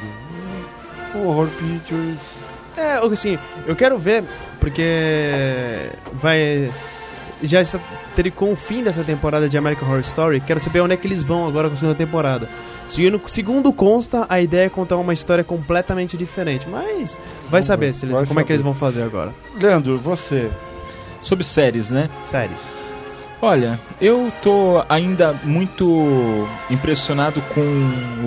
[1.15, 2.39] O Horror Pictures.
[2.77, 4.25] É, assim, eu quero ver,
[4.61, 6.71] porque vai.
[7.43, 7.79] Já está
[8.17, 10.41] ter com o fim dessa temporada de American Horror Story.
[10.41, 12.49] Quero saber onde é que eles vão agora com a segunda temporada.
[12.89, 16.67] Segundo, segundo consta, a ideia é contar uma história completamente diferente.
[16.69, 17.17] Mas
[17.51, 18.55] vai Vamos saber ver, se eles, vai como é que saber.
[18.55, 19.33] eles vão fazer agora.
[19.61, 20.51] Leandro, você.
[21.23, 22.09] Sobre séries, né?
[22.27, 22.78] Séries.
[23.41, 27.61] Olha, eu tô ainda muito impressionado com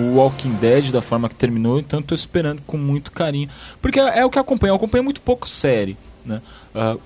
[0.00, 3.48] o Walking Dead da forma que terminou, então tô esperando com muito carinho.
[3.80, 6.40] Porque é é o que eu acompanho, eu acompanho muito pouco série, né?
[6.74, 6.96] Ah,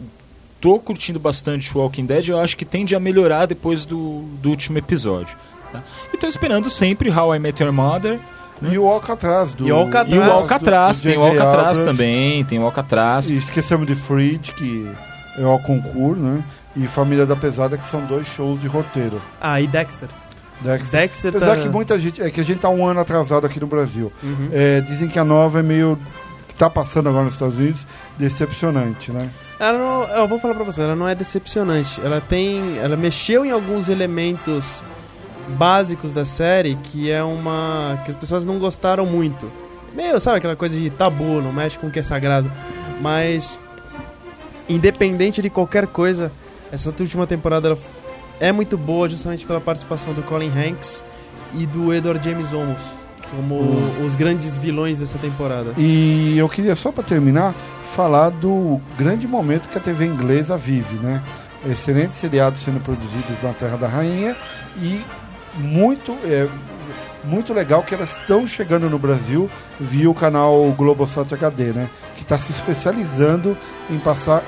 [0.60, 4.50] tô curtindo bastante o Walking Dead, eu acho que tende a melhorar depois do, do
[4.50, 5.36] último episódio.
[5.72, 5.82] Tá?
[6.14, 8.20] E tô esperando sempre How I Met Your Mother.
[8.62, 9.66] E o Alcatraz do.
[9.66, 10.12] E o Alcatraz.
[10.12, 11.22] E o do- Alcatraz, do tem o.
[11.24, 11.84] Alcatraz Abrams.
[11.84, 13.30] também, tem o Alcatraz.
[13.30, 14.88] E esquecemos de Fridge, que
[15.36, 16.42] é o concurso, né?
[16.76, 19.20] E Família da Pesada, que são dois shows de roteiro.
[19.40, 20.08] Ah, e Dexter.
[20.60, 21.00] Dexter.
[21.00, 21.62] Dexter Apesar tá...
[21.62, 22.22] que muita gente.
[22.22, 24.12] É que a gente tá um ano atrasado aqui no Brasil.
[24.22, 24.48] Uhum.
[24.52, 25.98] É, dizem que a nova é meio.
[26.48, 27.86] que tá passando agora nos Estados Unidos,
[28.18, 29.30] decepcionante, né?
[29.58, 32.00] Ela não, eu vou falar pra você, ela não é decepcionante.
[32.02, 32.78] Ela tem.
[32.78, 34.84] Ela mexeu em alguns elementos
[35.48, 38.00] básicos da série que é uma.
[38.04, 39.50] que as pessoas não gostaram muito.
[39.94, 42.50] Meio, sabe aquela coisa de tabu, não mexe com o que é sagrado.
[43.00, 43.58] Mas.
[44.68, 46.32] Independente de qualquer coisa,
[46.72, 47.76] essa última temporada
[48.40, 51.02] é muito boa justamente pela participação do Colin Hanks
[51.54, 52.82] e do Edward James Olmos
[53.30, 53.60] como
[54.04, 55.72] os grandes vilões dessa temporada.
[55.76, 57.54] E eu queria só para terminar
[57.84, 61.22] falar do grande momento que a TV inglesa vive, né?
[61.70, 64.36] excelentes seriados sendo produzidos na Terra da Rainha
[64.76, 65.02] e
[65.56, 66.46] muito, é,
[67.24, 69.50] muito legal que elas estão chegando no Brasil
[69.80, 71.88] via o canal Globosat HD, né?
[72.16, 73.56] Que está se especializando
[73.90, 74.42] em passar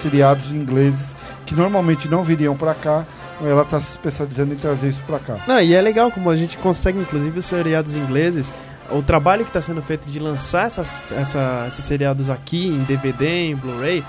[0.00, 1.14] seriados ingleses
[1.52, 3.04] que normalmente não viriam para cá.
[3.44, 5.36] Ela está se especializando em trazer isso para cá.
[5.48, 8.52] Não, e é legal como a gente consegue, inclusive, os seriados ingleses.
[8.90, 13.46] O trabalho que está sendo feito de lançar essas, essa- esses seriados aqui em DVD,
[13.50, 14.04] em Blu-ray.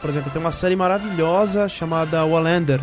[0.00, 2.80] Por exemplo, tem uma série maravilhosa chamada Wallander,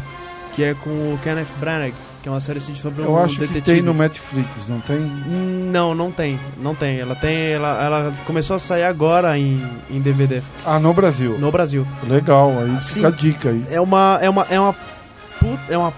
[0.54, 3.36] que é com o Kenneth Branagh, que é uma série assim, sobre um Eu acho
[3.40, 3.62] detetive.
[3.62, 5.00] que tem no Netflix, não tem?
[5.00, 7.00] Não, não tem, não tem.
[7.00, 11.38] Ela tem, ela, ela começou a sair agora em, em DVD Ah, no Brasil.
[11.40, 11.88] no Brasil.
[12.08, 13.64] Legal, aí Assim, fica a dica aí.
[13.72, 14.76] É uma, é uma, é uma
[15.70, 15.94] é uma,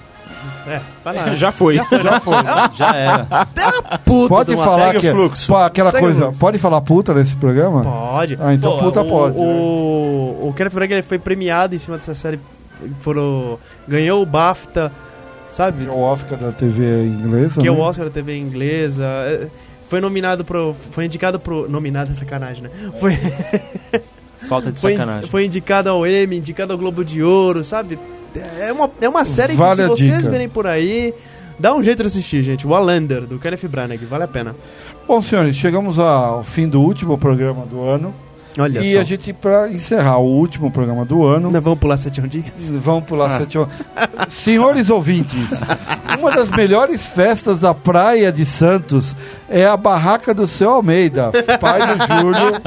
[0.68, 1.34] é, vai lá.
[1.36, 1.76] Já foi.
[1.76, 2.34] Já foi.
[2.74, 3.28] Já era.
[4.06, 5.48] puta Pode falar que o fluxo.
[5.48, 6.22] Pô, aquela Segue coisa.
[6.24, 6.40] fluxo.
[6.40, 7.84] Pode falar puta nesse programa?
[7.84, 8.38] Pode.
[8.40, 9.44] Ah, então puta o, pode, né?
[9.44, 12.40] O, o Kenneth Branagh ele foi premiado em cima dessa série.
[13.00, 14.92] Foram, ganhou o BAFTA,
[15.52, 15.86] sabe?
[15.86, 17.62] Que é o Oscar da TV inglesa.
[17.62, 17.82] Que é o né?
[17.82, 19.04] Oscar da TV inglesa.
[19.06, 19.48] é,
[19.88, 20.76] Foi nominado pro.
[20.92, 21.70] Foi indicado pro.
[21.70, 22.70] Nominado é sacanagem, né?
[23.00, 23.14] Foi,
[24.48, 25.30] Falta de foi, sacanagem.
[25.30, 28.00] foi indicado ao Emmy, indicado ao Globo de Ouro, sabe?
[28.60, 30.30] É uma, é uma série Vale que se vocês dica.
[30.32, 31.14] verem por aí.
[31.60, 32.66] Dá um jeito de assistir, gente.
[32.66, 34.56] O Wallander, do Kenneth Branagh, vale a pena.
[35.08, 38.14] Bom, senhores, chegamos ao fim do último programa do ano.
[38.60, 39.00] Olha e só.
[39.00, 42.46] a gente, pra encerrar o último programa do ano, Nós vamos pular sete dias?
[42.70, 43.74] vamos pular sete horas.
[44.30, 45.62] Senhores ouvintes,
[46.20, 49.16] uma das melhores festas da praia de Santos
[49.50, 52.62] é a barraca do seu Almeida, pai do Júlio,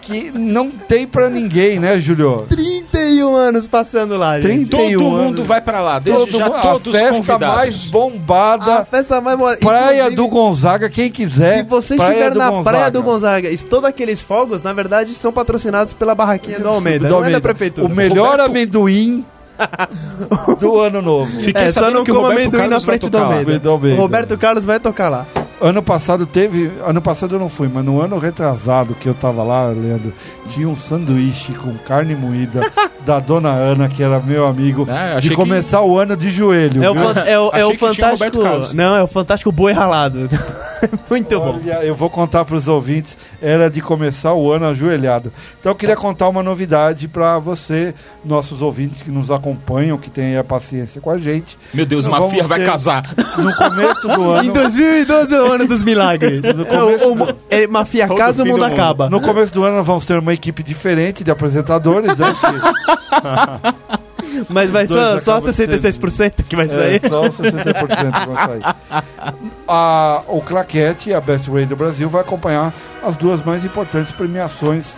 [0.00, 2.46] que não tem pra ninguém, né, Júlio?
[2.92, 4.66] 31 anos passando lá, gente.
[4.68, 5.46] 31 Todo mundo anos.
[5.46, 7.56] vai pra lá, desde Todo já mu- todos a festa convidados.
[7.56, 9.56] mais bombada, A festa mais boa.
[9.56, 11.58] Praia do Gonzaga, quem quiser.
[11.58, 12.70] Se você Praia estiver na Gonzaga.
[12.76, 17.06] Praia do Gonzaga e todos aqueles fogos, na verdade, são patrocinados pela barraquinha do Almeida,
[17.06, 17.40] Do não é Almeida.
[17.40, 17.86] da prefeitura.
[17.86, 19.24] O melhor Roberto- amendoim
[20.60, 21.30] do ano novo.
[21.40, 23.18] Fiquei É, só não que o coma amendoim na Carlos frente do.
[23.18, 23.58] Almeida.
[23.58, 23.96] Do Almeida.
[23.96, 25.26] O Roberto Carlos vai tocar lá.
[25.62, 26.70] Ano passado teve.
[26.86, 30.12] Ano passado eu não fui, mas no ano retrasado que eu tava lá, Leandro,
[30.50, 32.60] tinha um sanduíche com carne moída
[33.06, 36.82] da dona Ana, que era meu amigo, Ah, de que- começar o ano de joelho.
[36.82, 38.42] É o, fan- é o, é o que fantástico.
[38.74, 40.28] Não, é o fantástico boi ralado.
[41.10, 41.60] Muito bom.
[41.62, 45.32] Olha, eu vou contar para os ouvintes, era de começar o ano ajoelhado.
[45.60, 50.36] Então eu queria contar uma novidade para você, nossos ouvintes que nos acompanham, que têm
[50.36, 51.56] a paciência com a gente.
[51.72, 53.02] Meu Deus, Nós Mafia vai casar.
[53.38, 56.40] No começo do Em ano, 2012 é o ano dos milagres.
[56.42, 58.72] começo o, o, é, mafia Todo casa, o mundo do mundo.
[58.72, 59.10] acaba.
[59.10, 62.34] no começo do ano nós vamos ter uma equipe diferente de apresentadores, né?
[62.34, 64.01] que-
[64.48, 67.00] Mas vai só, só acaba 66% que vai É, sair.
[67.08, 68.74] só 60% que vai sair.
[69.68, 72.72] A, o Claquete, a Best Radio do Brasil, vai acompanhar
[73.02, 74.94] as duas mais importantes premiações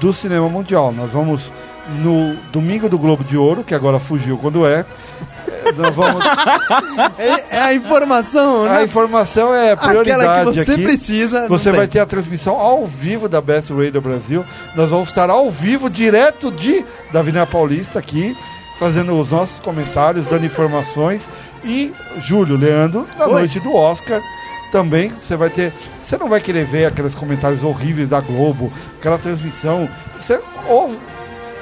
[0.00, 0.92] do cinema mundial.
[0.92, 1.52] Nós vamos
[2.02, 4.84] no domingo do Globo de Ouro, que agora fugiu quando é.
[5.64, 6.22] É, Nós vamos,
[7.18, 8.84] É, é a informação, a né?
[8.84, 10.82] informação é Aquela prioridade que você aqui.
[10.82, 11.48] precisa.
[11.48, 11.78] Você tem.
[11.78, 14.44] vai ter a transmissão ao vivo da Best Radio Brasil.
[14.74, 18.36] Nós vamos estar ao vivo, direto de da Avenida Paulista aqui,
[18.78, 21.28] fazendo os nossos comentários, dando informações.
[21.64, 23.32] E Júlio, Leandro, na Oi.
[23.32, 24.20] noite do Oscar,
[24.70, 25.72] também você vai ter.
[26.02, 29.88] Você não vai querer ver aqueles comentários horríveis da Globo, aquela transmissão.
[30.20, 30.98] Você ouve.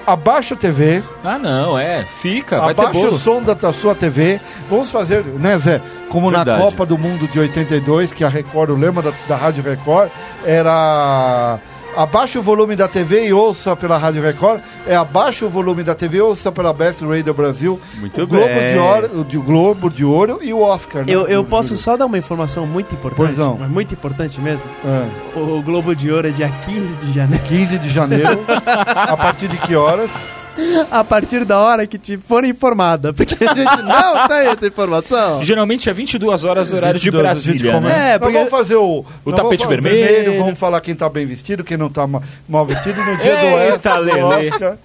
[0.07, 2.05] Abaixa a TV, Ah, não, é.
[2.05, 3.19] Fica, vai ter abaixa o bolo.
[3.19, 4.41] som da, da sua TV.
[4.71, 5.83] Vamos fazer, né, Zé?
[6.09, 6.62] Como na Verdade.
[6.62, 10.09] Copa do Mundo de 82, que a Record, o lema da, da Rádio Record
[10.45, 11.59] era.
[11.97, 14.61] Abaixa o volume da TV e ouça pela Rádio Record.
[14.86, 17.80] É abaixa o volume da TV e ouça pela Best Radio Brasil.
[17.99, 18.72] Muito o Globo bem.
[18.74, 21.05] de Ouro, o Globo de Ouro e o Oscar.
[21.07, 21.44] né, Eu, eu Júlio?
[21.44, 23.57] posso só dar uma informação muito importante, Pois não.
[23.59, 24.68] mas muito importante mesmo.
[24.84, 27.44] É, O Globo de Ouro é dia 15 de janeiro.
[27.47, 28.40] 15 de janeiro.
[28.47, 30.11] a partir de que horas?
[30.91, 33.13] A partir da hora que te for informada.
[33.13, 35.43] Porque a gente não tem essa informação.
[35.45, 38.09] Geralmente é 22 horas, horário de 22, a gente Brasília, né?
[38.09, 40.39] É, Nós porque- vamos fazer o, nós tapete vamos fazer vermelho.
[40.39, 42.99] Vamos falar quem tá bem vestido, quem não tá ma- mal vestido.
[43.05, 44.27] No dia do Eita, do.
[44.27, 44.77] Oscar,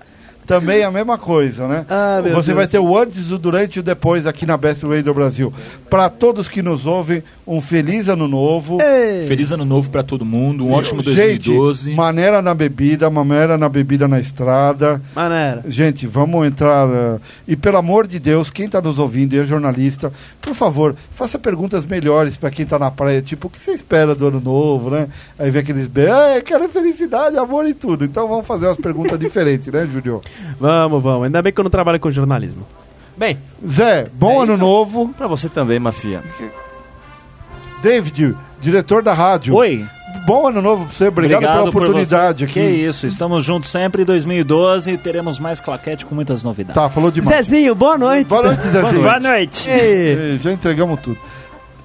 [0.52, 1.86] também a mesma coisa, né?
[1.90, 2.58] Ah, meu Você Deus.
[2.58, 5.54] vai ter o antes, o durante e o depois aqui na Best Radio Brasil.
[5.90, 8.78] Para todos que nos ouvem, um feliz ano novo.
[8.82, 9.26] Ei.
[9.28, 11.96] Feliz ano novo pra todo mundo, um ótimo Gente, 2012.
[11.96, 15.02] maneira na bebida, maneira na bebida na estrada.
[15.16, 15.64] Maneira.
[15.68, 16.88] Gente, vamos entrar.
[16.90, 20.96] eh, e pelo amor de Deus, quem está nos ouvindo e é jornalista, por favor,
[21.12, 23.22] faça perguntas melhores para quem está na praia.
[23.22, 25.08] Tipo, o que você espera do ano novo, né?
[25.40, 25.88] Aí vem aqueles.
[25.88, 28.04] be- Ah, eu quero felicidade, amor e tudo.
[28.04, 30.22] Então vamos fazer umas perguntas diferentes, né, Júlio?
[30.60, 31.24] Vamos, vamos.
[31.26, 32.66] Ainda bem que eu não trabalho com jornalismo.
[33.18, 33.38] Bem,
[33.68, 34.62] Zé, bom É ano isso.
[34.62, 35.10] novo.
[35.18, 36.24] Pra você também, Mafia.
[37.82, 39.56] David, diretor da rádio.
[39.56, 39.86] Oi.
[40.26, 42.54] Bom ano novo pra você, obrigado, pela por oportunidade aqui.
[42.54, 46.76] Que isso, estamos juntos sempre em 2012 e teremos mais claquete com muitas novidades.
[46.76, 47.30] Tá, falou demais.
[47.48, 48.28] Zezinho, boa noite.
[48.28, 49.02] Boa noite, Zezinho.
[49.02, 49.70] Boa noite.
[49.70, 51.18] Ei, Já entregamos tudo.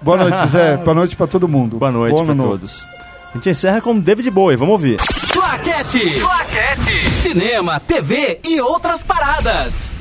[0.03, 0.77] Boa noite, Zé.
[0.85, 1.79] Boa noite pra todo mundo.
[1.79, 2.51] Boa noite Bom pra novo.
[2.51, 2.87] todos.
[3.31, 4.99] A gente encerra com David Bowie, vamos ouvir.
[5.33, 6.21] Claquete.
[6.21, 7.16] Claquete.
[7.27, 9.96] Cinema, TV e outras paradas.